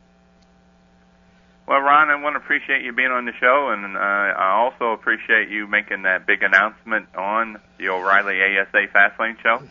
Well, 1.68 1.80
Ron, 1.80 2.10
I 2.10 2.22
want 2.22 2.34
to 2.34 2.38
appreciate 2.38 2.82
you 2.84 2.92
being 2.92 3.10
on 3.10 3.24
the 3.24 3.32
show, 3.40 3.70
and 3.70 3.96
uh, 3.96 4.00
I 4.00 4.52
also 4.52 4.92
appreciate 4.92 5.48
you 5.48 5.66
making 5.66 6.02
that 6.02 6.24
big 6.26 6.42
announcement 6.44 7.08
on 7.16 7.58
the 7.78 7.88
O'Reilly 7.88 8.38
ASA 8.40 8.86
Fastlane 8.94 9.36
show. 9.42 9.62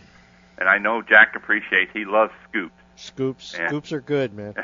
And 0.58 0.67
I 0.67 0.77
know 0.77 1.01
Jack 1.01 1.36
appreciates; 1.36 1.91
he 1.93 2.03
loves 2.05 2.34
scoops. 2.49 2.73
Scoops, 2.97 3.55
Yeah. 3.58 3.67
scoops 3.69 3.91
are 3.93 4.01
good, 4.01 4.34
man. 4.34 4.55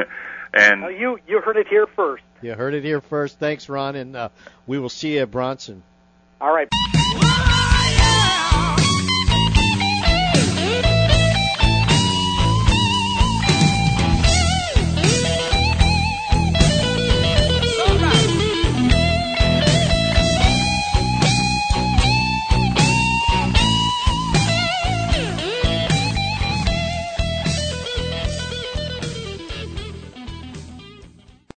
and 0.54 0.82
Well, 0.82 0.90
you 0.92 1.18
you 1.28 1.40
heard 1.40 1.56
it 1.56 1.68
here 1.68 1.86
first. 1.94 2.22
You 2.42 2.54
heard 2.54 2.74
it 2.74 2.82
here 2.84 3.00
first. 3.00 3.38
Thanks, 3.38 3.68
Ron, 3.68 3.94
and 3.96 4.16
uh, 4.16 4.28
we 4.66 4.78
will 4.78 4.88
see 4.88 5.14
you 5.14 5.20
at 5.22 5.30
Bronson. 5.30 5.82
All 6.40 6.52
right. 6.52 6.68
Oh, 6.72 7.92
yeah. 7.96 8.69